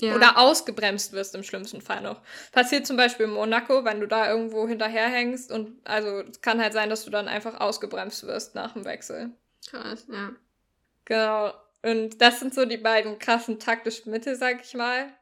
Ja. 0.00 0.16
Oder 0.16 0.38
ausgebremst 0.38 1.12
wirst 1.12 1.35
im 1.35 1.44
schlimmsten 1.44 1.80
Fall 1.80 2.00
noch. 2.00 2.20
Passiert 2.50 2.87
zum 2.87 2.96
Beispiel 2.96 3.26
in 3.26 3.33
Monaco, 3.33 3.85
wenn 3.85 4.00
du 4.00 4.09
da 4.09 4.28
irgendwo 4.28 4.66
hinterherhängst 4.66 5.52
und 5.52 5.80
also 5.85 6.20
es 6.20 6.40
kann 6.40 6.61
halt 6.61 6.72
sein, 6.72 6.90
dass 6.90 7.04
du 7.04 7.11
dann 7.11 7.28
einfach 7.28 7.61
ausgebremst 7.61 8.26
wirst 8.26 8.54
nach 8.57 8.72
dem 8.72 8.85
Wechsel. 8.85 9.30
Krass, 9.68 10.07
ja. 10.11 10.33
Genau. 11.04 11.54
Und 11.83 12.20
das 12.20 12.40
sind 12.40 12.54
so 12.54 12.64
die 12.64 12.78
beiden 12.78 13.18
krassen 13.18 13.61
taktischen 13.61 14.11
Mittel, 14.11 14.37
sag 14.37 14.64
ich 14.64 14.74
mal, 14.74 15.12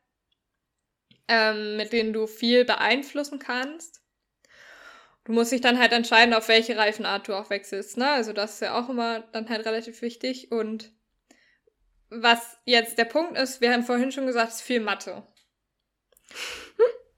ähm, 1.28 1.76
mit 1.76 1.92
denen 1.92 2.12
du 2.12 2.26
viel 2.26 2.64
beeinflussen 2.64 3.38
kannst. 3.38 4.00
Du 5.24 5.32
musst 5.32 5.52
dich 5.52 5.61
dann 5.61 5.78
halt 5.78 5.92
entscheiden, 5.92 6.35
auf 6.35 6.48
welche 6.48 6.76
Reifenart 6.76 7.28
du 7.28 7.35
auch 7.35 7.50
wechselst, 7.50 7.96
ne? 7.96 8.11
Also 8.11 8.32
das 8.32 8.54
ist 8.54 8.61
ja 8.61 8.80
auch 8.80 8.88
immer 8.88 9.20
dann 9.32 9.48
halt 9.48 9.66
relativ 9.66 10.02
wichtig. 10.02 10.50
Und 10.50 10.92
was 12.20 12.59
jetzt 12.64 12.98
der 12.98 13.05
Punkt 13.05 13.38
ist, 13.38 13.61
wir 13.61 13.72
haben 13.72 13.85
vorhin 13.85 14.12
schon 14.12 14.27
gesagt, 14.27 14.51
es 14.51 14.55
ist 14.57 14.62
viel 14.62 14.81
Mathe. 14.81 15.27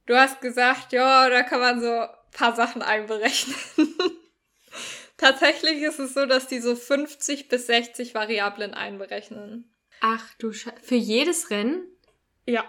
Du 0.07 0.15
hast 0.15 0.41
gesagt, 0.41 0.93
ja, 0.93 1.29
da 1.29 1.43
kann 1.43 1.61
man 1.61 1.81
so 1.81 1.91
ein 1.91 2.09
paar 2.33 2.55
Sachen 2.55 2.83
einberechnen. 2.83 3.57
Tatsächlich 5.17 5.83
ist 5.83 5.99
es 5.99 6.15
so, 6.15 6.27
dass 6.27 6.47
die 6.47 6.61
so 6.61 6.77
50 6.77 7.49
bis 7.49 7.67
60 7.67 8.15
Variablen 8.15 8.75
einberechnen. 8.75 9.73
Ach 10.01 10.35
du 10.39 10.53
Sche 10.53 10.73
Für 10.83 10.97
jedes 10.97 11.51
Rennen? 11.51 11.87
Ja. 12.47 12.65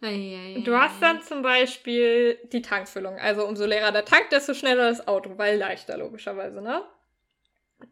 Eieiei. 0.00 0.60
Du 0.64 0.76
hast 0.76 1.02
dann 1.02 1.22
zum 1.22 1.42
Beispiel 1.42 2.38
die 2.52 2.62
Tankfüllung. 2.62 3.18
Also 3.18 3.44
umso 3.46 3.66
leerer 3.66 3.90
der 3.90 4.04
Tank, 4.04 4.30
desto 4.30 4.54
schneller 4.54 4.90
das 4.90 5.08
Auto, 5.08 5.36
weil 5.36 5.58
leichter 5.58 5.96
logischerweise, 5.96 6.60
ne? 6.60 6.84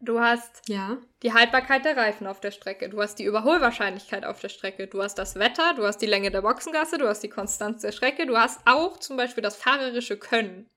Du 0.01 0.19
hast 0.19 0.67
Ja. 0.67 0.97
die 1.23 1.33
Haltbarkeit 1.33 1.85
der 1.85 1.95
Reifen 1.95 2.27
auf 2.27 2.41
der 2.41 2.51
Strecke, 2.51 2.89
du 2.89 3.01
hast 3.01 3.15
die 3.15 3.23
Überholwahrscheinlichkeit 3.23 4.25
auf 4.25 4.39
der 4.39 4.49
Strecke, 4.49 4.87
du 4.87 5.01
hast 5.01 5.15
das 5.15 5.35
Wetter, 5.35 5.73
du 5.75 5.85
hast 5.85 5.99
die 5.99 6.05
Länge 6.07 6.29
der 6.29 6.41
Boxengasse, 6.41 6.97
du 6.97 7.07
hast 7.07 7.21
die 7.23 7.29
Konstanz 7.29 7.81
der 7.81 7.93
Strecke, 7.93 8.25
du 8.25 8.37
hast 8.37 8.59
auch 8.65 8.97
zum 8.97 9.15
Beispiel 9.17 9.41
das 9.41 9.55
fahrerische 9.55 10.17
Können. 10.17 10.69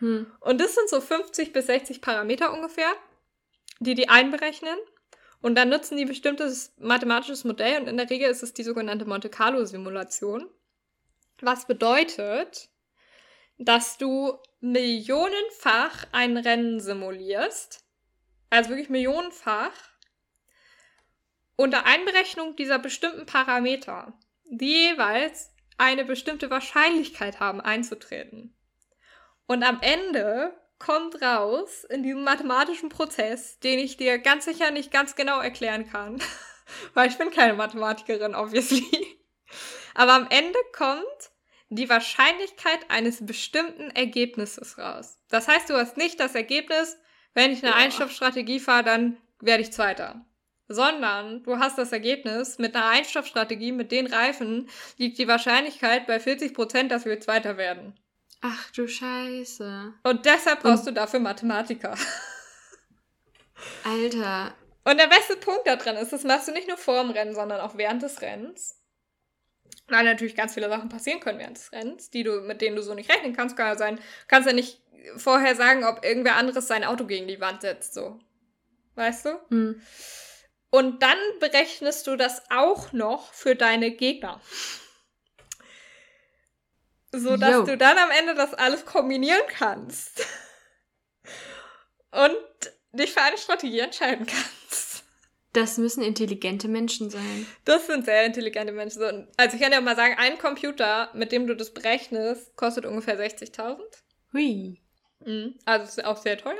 Hm. 0.00 0.30
Und 0.40 0.60
das 0.60 0.74
sind 0.74 0.88
so 0.88 1.00
50 1.00 1.52
bis 1.52 1.66
60 1.66 2.00
Parameter 2.02 2.52
ungefähr, 2.52 2.92
die 3.80 3.94
die 3.94 4.08
einberechnen. 4.08 4.76
Und 5.40 5.54
dann 5.54 5.68
nutzen 5.68 5.96
die 5.96 6.04
bestimmtes 6.04 6.74
mathematisches 6.78 7.44
Modell 7.44 7.80
und 7.80 7.88
in 7.88 7.96
der 7.96 8.10
Regel 8.10 8.28
ist 8.30 8.42
es 8.42 8.54
die 8.54 8.64
sogenannte 8.64 9.04
Monte 9.04 9.28
Carlo 9.28 9.64
Simulation. 9.64 10.48
Was 11.40 11.66
bedeutet, 11.66 12.68
dass 13.58 13.98
du 13.98 14.36
millionenfach 14.60 16.06
ein 16.12 16.36
Rennen 16.36 16.80
simulierst. 16.80 17.84
Also 18.50 18.70
wirklich 18.70 18.88
millionenfach. 18.88 19.72
unter 21.56 21.86
Einberechnung 21.86 22.54
dieser 22.54 22.78
bestimmten 22.78 23.26
Parameter, 23.26 24.16
die 24.44 24.90
jeweils 24.90 25.50
eine 25.76 26.04
bestimmte 26.04 26.50
Wahrscheinlichkeit 26.50 27.40
haben 27.40 27.60
einzutreten. 27.60 28.56
Und 29.46 29.64
am 29.64 29.80
Ende 29.80 30.56
kommt 30.78 31.20
raus 31.20 31.84
in 31.84 32.02
diesem 32.02 32.22
mathematischen 32.22 32.88
Prozess, 32.90 33.58
den 33.58 33.78
ich 33.78 33.96
dir 33.96 34.18
ganz 34.18 34.44
sicher 34.44 34.70
nicht 34.70 34.92
ganz 34.92 35.16
genau 35.16 35.40
erklären 35.40 35.90
kann, 35.90 36.22
weil 36.94 37.08
ich 37.08 37.18
bin 37.18 37.30
keine 37.30 37.54
Mathematikerin, 37.54 38.34
obviously. 38.34 39.18
Aber 39.94 40.12
am 40.12 40.28
Ende 40.30 40.58
kommt 40.72 41.32
die 41.70 41.88
Wahrscheinlichkeit 41.88 42.88
eines 42.88 43.24
bestimmten 43.24 43.90
Ergebnisses 43.90 44.78
raus. 44.78 45.18
Das 45.28 45.48
heißt, 45.48 45.68
du 45.68 45.74
hast 45.74 45.96
nicht 45.96 46.20
das 46.20 46.34
Ergebnis, 46.34 46.96
wenn 47.34 47.52
ich 47.52 47.62
eine 47.62 47.72
ja. 47.72 47.76
Einstoffstrategie 47.76 48.60
fahre, 48.60 48.84
dann 48.84 49.16
werde 49.40 49.62
ich 49.62 49.72
Zweiter. 49.72 50.24
Sondern 50.68 51.42
du 51.44 51.58
hast 51.58 51.78
das 51.78 51.92
Ergebnis, 51.92 52.58
mit 52.58 52.76
einer 52.76 52.88
Einstoffstrategie, 52.88 53.72
mit 53.72 53.90
den 53.90 54.06
Reifen, 54.06 54.68
liegt 54.98 55.18
die 55.18 55.28
Wahrscheinlichkeit 55.28 56.06
bei 56.06 56.20
40 56.20 56.52
Prozent, 56.52 56.92
dass 56.92 57.06
wir 57.06 57.20
Zweiter 57.20 57.56
werden. 57.56 57.98
Ach 58.40 58.70
du 58.72 58.86
Scheiße. 58.86 59.94
Und 60.02 60.26
deshalb 60.26 60.62
brauchst 60.62 60.86
Und 60.86 60.88
du 60.88 61.00
dafür 61.00 61.20
Mathematiker. 61.20 61.94
Alter. 63.84 64.54
Und 64.84 64.98
der 64.98 65.08
beste 65.08 65.36
Punkt 65.36 65.66
da 65.66 65.76
drin 65.76 65.96
ist, 65.96 66.12
das 66.12 66.24
machst 66.24 66.48
du 66.48 66.52
nicht 66.52 66.68
nur 66.68 66.76
vor 66.76 67.02
dem 67.02 67.10
Rennen, 67.10 67.34
sondern 67.34 67.60
auch 67.60 67.76
während 67.76 68.02
des 68.02 68.22
Rennens. 68.22 68.76
Weil 69.88 70.04
natürlich 70.04 70.36
ganz 70.36 70.54
viele 70.54 70.68
Sachen 70.68 70.88
passieren 70.88 71.20
können 71.20 71.38
während 71.38 71.56
des 71.56 71.72
Rennens, 71.72 72.10
die 72.10 72.22
du, 72.22 72.40
mit 72.42 72.60
denen 72.60 72.76
du 72.76 72.82
so 72.82 72.94
nicht 72.94 73.10
rechnen 73.10 73.34
kannst. 73.34 73.56
Kann 73.56 73.66
ja 73.66 73.76
sein, 73.76 74.00
kannst 74.28 74.46
ja 74.46 74.54
nicht 74.54 74.80
vorher 75.16 75.54
sagen, 75.54 75.84
ob 75.84 76.04
irgendwer 76.04 76.36
anderes 76.36 76.66
sein 76.66 76.84
Auto 76.84 77.04
gegen 77.06 77.28
die 77.28 77.40
Wand 77.40 77.62
setzt, 77.62 77.94
so. 77.94 78.18
Weißt 78.94 79.26
du? 79.26 79.40
Hm. 79.48 79.82
Und 80.70 81.02
dann 81.02 81.18
berechnest 81.40 82.06
du 82.06 82.16
das 82.16 82.42
auch 82.50 82.92
noch 82.92 83.32
für 83.32 83.54
deine 83.54 83.92
Gegner 83.92 84.40
so 87.12 87.36
dass 87.36 87.50
Yo. 87.50 87.62
du 87.64 87.76
dann 87.76 87.98
am 87.98 88.10
Ende 88.10 88.34
das 88.34 88.54
alles 88.54 88.84
kombinieren 88.84 89.40
kannst 89.48 90.26
und 92.10 92.36
dich 92.92 93.12
für 93.12 93.22
eine 93.22 93.38
Strategie 93.38 93.80
entscheiden 93.80 94.26
kannst. 94.26 95.04
Das 95.54 95.78
müssen 95.78 96.02
intelligente 96.02 96.68
Menschen 96.68 97.10
sein. 97.10 97.46
Das 97.64 97.86
sind 97.86 98.04
sehr 98.04 98.26
intelligente 98.26 98.72
Menschen. 98.72 99.28
Also 99.36 99.56
ich 99.56 99.62
kann 99.62 99.72
dir 99.72 99.80
mal 99.80 99.96
sagen, 99.96 100.14
ein 100.18 100.38
Computer, 100.38 101.10
mit 101.14 101.32
dem 101.32 101.46
du 101.46 101.56
das 101.56 101.72
berechnest, 101.72 102.54
kostet 102.56 102.84
ungefähr 102.84 103.18
60.000. 103.18 103.78
Hui. 104.34 104.80
Mhm. 105.24 105.58
Also 105.64 105.84
ist 105.84 106.04
auch 106.04 106.16
sehr 106.16 106.38
teuer. 106.38 106.56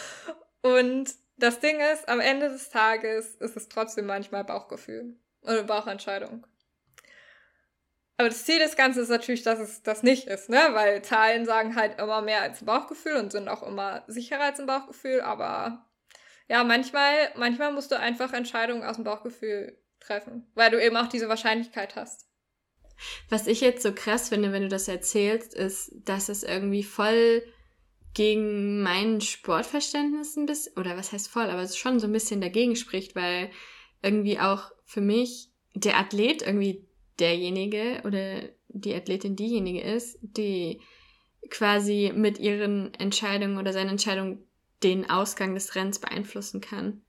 Und 0.62 1.14
das 1.36 1.60
Ding 1.60 1.80
ist, 1.80 2.08
am 2.08 2.20
Ende 2.20 2.48
des 2.48 2.70
Tages 2.70 3.34
ist 3.36 3.56
es 3.56 3.68
trotzdem 3.68 4.06
manchmal 4.06 4.44
Bauchgefühl 4.44 5.16
oder 5.42 5.62
Bauchentscheidung. 5.62 6.46
Aber 8.18 8.28
das 8.28 8.44
Ziel 8.44 8.58
des 8.58 8.76
Ganzen 8.76 9.02
ist 9.02 9.08
natürlich, 9.08 9.44
dass 9.44 9.58
es 9.58 9.82
das 9.82 10.02
nicht 10.02 10.26
ist, 10.26 10.50
ne? 10.50 10.60
Weil 10.72 11.00
Zahlen 11.00 11.46
sagen 11.46 11.74
halt 11.74 11.98
immer 11.98 12.20
mehr 12.20 12.42
als 12.42 12.62
Bauchgefühl 12.62 13.16
und 13.16 13.32
sind 13.32 13.48
auch 13.48 13.62
immer 13.62 14.04
sicherer 14.08 14.42
als 14.42 14.60
ein 14.60 14.66
Bauchgefühl, 14.66 15.22
aber 15.22 15.86
ja, 16.46 16.62
manchmal, 16.64 17.14
manchmal 17.36 17.72
musst 17.72 17.92
du 17.92 17.98
einfach 17.98 18.34
Entscheidungen 18.34 18.82
aus 18.82 18.96
dem 18.96 19.04
Bauchgefühl 19.04 19.78
treffen, 20.00 20.50
weil 20.54 20.70
du 20.70 20.82
eben 20.84 20.98
auch 20.98 21.06
diese 21.06 21.30
Wahrscheinlichkeit 21.30 21.96
hast. 21.96 22.26
Was 23.30 23.46
ich 23.46 23.62
jetzt 23.62 23.82
so 23.82 23.94
krass 23.94 24.28
finde, 24.28 24.52
wenn 24.52 24.64
du 24.64 24.68
das 24.68 24.88
erzählst, 24.88 25.54
ist, 25.54 25.92
dass 26.04 26.28
es 26.28 26.42
irgendwie 26.42 26.82
voll 26.82 27.42
gegen 28.14 28.82
mein 28.82 29.20
Sportverständnis 29.20 30.36
ein 30.36 30.46
bisschen, 30.46 30.76
oder 30.76 30.96
was 30.96 31.12
heißt 31.12 31.28
voll, 31.28 31.44
aber 31.44 31.62
es 31.62 31.76
schon 31.76 32.00
so 32.00 32.06
ein 32.06 32.12
bisschen 32.12 32.40
dagegen 32.40 32.76
spricht, 32.76 33.14
weil 33.14 33.50
irgendwie 34.02 34.38
auch 34.38 34.72
für 34.84 35.00
mich 35.00 35.50
der 35.74 35.98
Athlet 35.98 36.42
irgendwie 36.42 36.84
derjenige 37.18 38.02
oder 38.04 38.42
die 38.68 38.94
Athletin 38.94 39.36
diejenige 39.36 39.80
ist, 39.80 40.18
die 40.22 40.80
quasi 41.48 42.12
mit 42.14 42.38
ihren 42.38 42.94
Entscheidungen 42.94 43.58
oder 43.58 43.72
seinen 43.72 43.90
Entscheidungen 43.90 44.44
den 44.82 45.08
Ausgang 45.10 45.54
des 45.54 45.74
Rennens 45.74 45.98
beeinflussen 45.98 46.60
kann. 46.60 47.02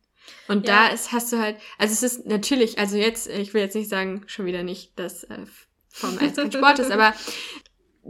Und 0.48 0.68
ja. 0.68 0.88
da 0.88 0.94
ist, 0.94 1.12
hast 1.12 1.32
du 1.32 1.40
halt, 1.40 1.58
also 1.78 1.94
es 1.94 2.04
ist 2.04 2.26
natürlich, 2.26 2.78
also 2.78 2.98
jetzt, 2.98 3.28
ich 3.28 3.54
will 3.54 3.62
jetzt 3.62 3.76
nicht 3.76 3.90
sagen, 3.90 4.24
schon 4.28 4.46
wieder 4.46 4.64
nicht, 4.64 4.98
dass 5.00 5.24
äh, 5.24 5.46
Formel 5.90 6.20
1 6.20 6.36
kein 6.36 6.52
Sport 6.52 6.80
ist, 6.80 6.92
aber 6.92 7.14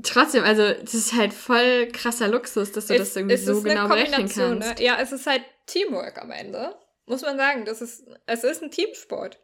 trotzdem, 0.04 0.44
also 0.44 0.74
das 0.74 0.94
ist 0.94 1.14
halt 1.14 1.34
voll 1.34 1.88
krasser 1.88 2.28
Luxus, 2.28 2.72
dass 2.72 2.88
du 2.88 2.94
es, 2.94 3.00
das 3.00 3.16
irgendwie 3.16 3.38
so 3.38 3.62
genau 3.62 3.88
berechnen 3.88 4.30
kannst. 4.30 4.38
Ne? 4.38 4.76
Ja, 4.80 4.98
es 5.00 5.12
ist 5.12 5.28
halt 5.28 5.44
Teamwork 5.66 6.22
am 6.22 6.32
Ende, 6.32 6.76
muss 7.06 7.22
man 7.22 7.38
sagen. 7.38 7.66
Das 7.66 7.82
ist, 7.82 8.06
es 8.26 8.44
ist 8.44 8.64
ein 8.64 8.72
Teamsport. 8.72 9.40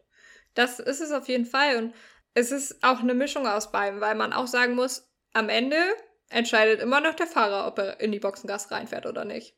Das 0.53 0.79
ist 0.79 1.01
es 1.01 1.11
auf 1.11 1.27
jeden 1.27 1.45
Fall. 1.45 1.77
Und 1.77 1.93
es 2.33 2.51
ist 2.51 2.83
auch 2.83 2.99
eine 2.99 3.13
Mischung 3.13 3.47
aus 3.47 3.71
beiden, 3.71 4.01
weil 4.01 4.15
man 4.15 4.33
auch 4.33 4.47
sagen 4.47 4.75
muss, 4.75 5.07
am 5.33 5.49
Ende 5.49 5.77
entscheidet 6.29 6.81
immer 6.81 7.01
noch 7.01 7.13
der 7.13 7.27
Fahrer, 7.27 7.67
ob 7.67 7.79
er 7.79 7.99
in 7.99 8.11
die 8.11 8.19
Boxengas 8.19 8.71
reinfährt 8.71 9.05
oder 9.05 9.25
nicht. 9.25 9.55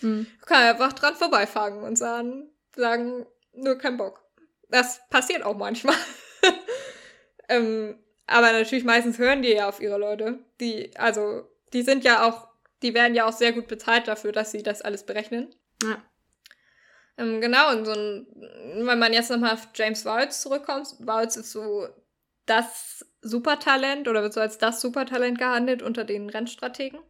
Mhm. 0.00 0.26
Kann 0.46 0.62
einfach 0.62 0.92
dran 0.92 1.14
vorbeifahren 1.14 1.82
und 1.82 1.96
sagen, 1.96 2.50
sagen, 2.74 3.26
nur 3.52 3.76
kein 3.78 3.96
Bock. 3.96 4.22
Das 4.68 5.00
passiert 5.10 5.44
auch 5.44 5.56
manchmal. 5.56 5.96
ähm, 7.48 8.01
aber 8.32 8.52
natürlich 8.52 8.84
meistens 8.84 9.18
hören 9.18 9.42
die 9.42 9.52
ja 9.52 9.68
auf 9.68 9.80
ihre 9.80 9.98
Leute. 9.98 10.38
Die, 10.60 10.96
also, 10.96 11.48
die 11.72 11.82
sind 11.82 12.04
ja 12.04 12.26
auch, 12.26 12.48
die 12.82 12.94
werden 12.94 13.14
ja 13.14 13.26
auch 13.26 13.32
sehr 13.32 13.52
gut 13.52 13.68
bezahlt 13.68 14.08
dafür, 14.08 14.32
dass 14.32 14.52
sie 14.52 14.62
das 14.62 14.82
alles 14.82 15.04
berechnen. 15.04 15.54
Ja. 15.82 16.02
Ähm, 17.18 17.40
genau, 17.40 17.72
und 17.72 17.84
so 17.84 17.92
ein, 17.92 18.26
wenn 18.86 18.98
man 18.98 19.12
jetzt 19.12 19.30
nochmal 19.30 19.54
auf 19.54 19.68
James 19.74 20.04
Waltz 20.04 20.40
zurückkommt, 20.40 20.88
Waltz 21.00 21.36
ist 21.36 21.52
so 21.52 21.86
das 22.46 23.06
Supertalent 23.20 24.08
oder 24.08 24.22
wird 24.22 24.32
so 24.32 24.40
als 24.40 24.58
das 24.58 24.80
Supertalent 24.80 25.38
gehandelt 25.38 25.82
unter 25.82 26.04
den 26.04 26.28
Rennstrategen. 26.28 27.00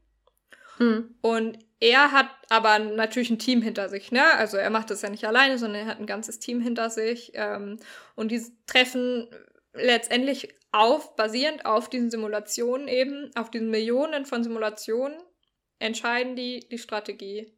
Mhm. 0.78 1.14
Und 1.20 1.58
er 1.80 2.12
hat 2.12 2.28
aber 2.48 2.78
natürlich 2.78 3.30
ein 3.30 3.38
Team 3.38 3.62
hinter 3.62 3.88
sich, 3.88 4.12
ne? 4.12 4.22
Also 4.35 4.56
er 4.56 4.70
macht 4.70 4.90
das 4.90 5.02
ja 5.02 5.11
nicht 5.11 5.26
alleine, 5.26 5.58
sondern 5.58 5.82
er 5.82 5.87
hat 5.87 5.98
ein 5.98 6.06
ganzes 6.06 6.38
Team 6.38 6.61
hinter 6.61 6.90
sich. 6.90 7.32
Ähm, 7.35 7.78
und 8.14 8.30
die 8.30 8.42
treffen 8.66 9.28
letztendlich 9.74 10.54
auf, 10.72 11.14
basierend 11.16 11.66
auf 11.66 11.88
diesen 11.88 12.11
Simulationen 12.11 12.88
eben, 12.88 13.30
auf 13.37 13.50
diesen 13.50 13.70
Millionen 13.70 14.26
von 14.26 14.42
Simulationen, 14.42 15.16
entscheiden 15.78 16.35
die 16.35 16.66
die 16.70 16.78
Strategie. 16.78 17.56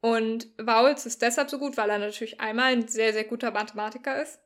Und 0.00 0.46
Vowels 0.56 1.04
ist 1.04 1.20
deshalb 1.20 1.50
so 1.50 1.58
gut, 1.58 1.76
weil 1.76 1.90
er 1.90 1.98
natürlich 1.98 2.40
einmal 2.40 2.72
ein 2.72 2.88
sehr, 2.88 3.12
sehr 3.12 3.24
guter 3.24 3.50
Mathematiker 3.50 4.22
ist 4.22 4.40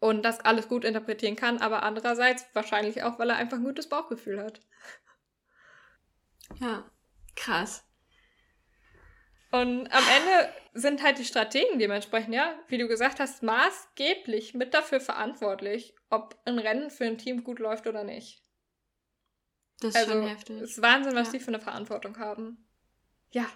und 0.00 0.22
das 0.22 0.40
alles 0.40 0.68
gut 0.68 0.84
interpretieren 0.84 1.36
kann, 1.36 1.58
aber 1.58 1.82
andererseits 1.82 2.44
wahrscheinlich 2.52 3.02
auch, 3.02 3.18
weil 3.18 3.30
er 3.30 3.36
einfach 3.36 3.56
ein 3.56 3.64
gutes 3.64 3.88
Bauchgefühl 3.88 4.42
hat. 4.42 4.60
Ja, 6.60 6.90
krass. 7.36 7.87
Und 9.50 9.88
am 9.90 10.04
Ende 10.16 10.52
sind 10.74 11.02
halt 11.02 11.18
die 11.18 11.24
Strategen 11.24 11.78
dementsprechend, 11.78 12.34
ja, 12.34 12.54
wie 12.68 12.78
du 12.78 12.86
gesagt 12.86 13.18
hast, 13.18 13.42
maßgeblich 13.42 14.54
mit 14.54 14.74
dafür 14.74 15.00
verantwortlich, 15.00 15.94
ob 16.10 16.38
ein 16.44 16.58
Rennen 16.58 16.90
für 16.90 17.04
ein 17.04 17.18
Team 17.18 17.44
gut 17.44 17.58
läuft 17.58 17.86
oder 17.86 18.04
nicht. 18.04 18.42
Das 19.80 19.94
ist 19.94 19.96
also, 19.96 20.12
schon 20.12 20.26
heftig. 20.26 20.60
Es 20.60 20.70
ist 20.72 20.82
Wahnsinn, 20.82 21.14
was 21.14 21.28
ja. 21.28 21.32
die 21.34 21.40
für 21.40 21.48
eine 21.48 21.60
Verantwortung 21.60 22.18
haben. 22.18 22.68
Ja, 23.30 23.46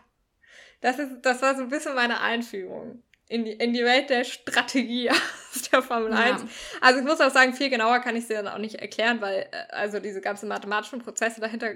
das, 0.81 0.99
ist, 0.99 1.23
das 1.23 1.43
war 1.43 1.55
so 1.57 1.63
ein 1.63 1.69
bisschen 1.69 1.95
meine 1.95 2.21
Einführung 2.21 3.03
in 3.29 3.45
die, 3.45 3.53
in 3.53 3.73
die 3.73 3.85
Welt 3.85 4.11
der 4.11 4.25
Strategie 4.25 5.11
aus 5.11 5.63
der 5.71 5.83
Formel 5.83 6.13
ja. 6.13 6.19
1. 6.19 6.45
Also 6.81 7.01
ich 7.01 7.07
muss 7.07 7.21
auch 7.21 7.31
sagen, 7.31 7.55
viel 7.55 7.71
genauer 7.71 8.01
kann 8.01 8.17
ich 8.17 8.27
sie 8.27 8.35
dann 8.35 8.49
auch 8.49 8.59
nicht 8.59 8.77
erklären, 8.77 9.21
weil 9.21 9.49
äh, 9.51 9.73
also 9.73 10.01
diese 10.01 10.21
ganzen 10.21 10.49
mathematischen 10.49 11.01
Prozesse 11.01 11.41
dahinter 11.41 11.75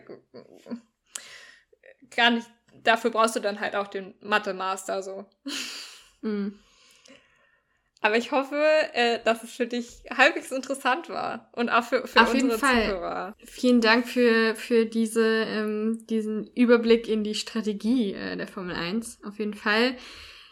gar 2.15 2.31
nicht, 2.31 2.47
dafür 2.83 3.11
brauchst 3.11 3.37
du 3.37 3.41
dann 3.41 3.61
halt 3.61 3.77
auch 3.77 3.89
den 3.89 4.15
Mathe-Master 4.21 5.03
so. 5.03 5.27
Mhm. 6.23 6.59
Aber 8.03 8.17
ich 8.17 8.31
hoffe, 8.31 8.62
äh, 8.93 9.19
dass 9.25 9.43
es 9.43 9.53
für 9.53 9.67
dich 9.67 10.05
halbwegs 10.11 10.53
interessant 10.53 11.09
war 11.09 11.51
und 11.53 11.71
auch 11.71 11.83
für, 11.83 12.07
für 12.07 12.21
Auf 12.21 12.33
unsere 12.33 12.51
jeden 12.53 12.61
Fall. 12.61 12.85
Zuhörer. 12.85 13.35
Vielen 13.45 13.81
Dank 13.81 14.07
für, 14.07 14.55
für 14.55 14.87
diese, 14.87 15.25
ähm, 15.25 16.07
diesen 16.09 16.47
Überblick 16.55 17.09
in 17.09 17.25
die 17.25 17.35
Strategie 17.35 18.12
äh, 18.15 18.37
der 18.37 18.47
Formel 18.47 18.77
1. 18.77 19.25
Auf 19.25 19.39
jeden 19.39 19.55
Fall. 19.55 19.97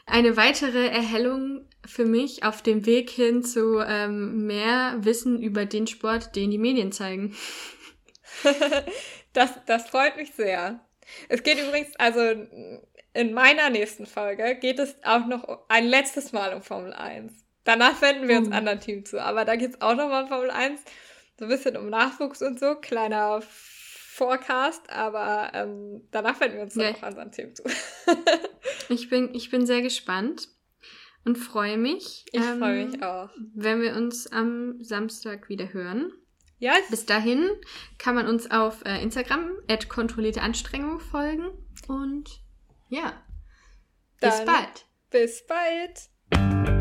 Eine 0.06 0.36
weitere 0.36 0.88
Erhellung 0.88 1.68
für 1.86 2.06
mich 2.06 2.44
auf 2.44 2.62
dem 2.62 2.86
Weg 2.86 3.10
hin 3.10 3.42
zu 3.42 3.78
ähm, 3.78 4.46
mehr 4.46 4.96
Wissen 5.00 5.40
über 5.40 5.64
den 5.64 5.86
Sport, 5.86 6.34
den 6.34 6.50
die 6.50 6.58
Medien 6.58 6.92
zeigen. 6.92 7.36
das, 9.32 9.52
das 9.66 9.88
freut 9.88 10.16
mich 10.16 10.32
sehr. 10.32 10.80
Es 11.28 11.42
geht 11.42 11.58
übrigens, 11.58 11.94
also 11.96 12.20
in 13.14 13.32
meiner 13.32 13.70
nächsten 13.70 14.06
Folge 14.06 14.56
geht 14.56 14.78
es 14.78 14.96
auch 15.04 15.26
noch 15.26 15.66
ein 15.68 15.86
letztes 15.86 16.32
Mal 16.32 16.52
um 16.54 16.62
Formel 16.62 16.92
1. 16.92 17.32
Danach 17.64 18.02
wenden 18.02 18.28
wir 18.28 18.38
uns 18.38 18.48
mhm. 18.48 18.54
anderen 18.54 18.80
Team 18.80 19.04
zu. 19.04 19.22
Aber 19.22 19.44
da 19.44 19.56
geht 19.56 19.70
es 19.70 19.80
auch 19.80 19.94
nochmal 19.94 20.26
Formel 20.26 20.50
1. 20.50 20.82
So 21.38 21.46
ein 21.46 21.48
bisschen 21.48 21.76
um 21.76 21.88
Nachwuchs 21.88 22.42
und 22.42 22.60
so. 22.60 22.74
Kleiner 22.74 23.40
Forecast. 23.42 24.90
Aber 24.90 25.50
ähm, 25.54 26.06
danach 26.10 26.38
wenden 26.40 26.56
wir 26.56 26.62
uns 26.64 26.74
dann 26.74 26.92
nee. 26.92 26.98
auch 26.98 27.02
anderen 27.02 27.32
Team 27.32 27.54
zu. 27.54 27.62
ich, 28.88 29.08
bin, 29.08 29.34
ich 29.34 29.50
bin 29.50 29.64
sehr 29.64 29.80
gespannt. 29.80 30.48
und 31.24 31.36
freue 31.36 31.78
mich. 31.78 32.26
Ich 32.32 32.40
ähm, 32.40 32.58
freue 32.58 32.84
mich 32.84 33.02
auch. 33.02 33.30
Wenn 33.54 33.80
wir 33.80 33.94
uns 33.94 34.26
am 34.30 34.82
Samstag 34.82 35.48
wieder 35.48 35.72
hören. 35.72 36.12
Yes. 36.64 36.88
Bis 36.88 37.04
dahin 37.04 37.50
kann 37.98 38.14
man 38.14 38.26
uns 38.26 38.50
auf 38.50 38.86
äh, 38.86 39.02
Instagram 39.02 39.50
at 39.68 39.90
kontrollierte 39.90 40.40
Anstrengung 40.40 40.98
folgen. 40.98 41.50
Und 41.88 42.40
ja, 42.88 43.22
Dann 44.20 44.30
bis 44.30 44.44
bald. 44.46 44.86
Bis 45.10 45.46
bald. 45.46 46.73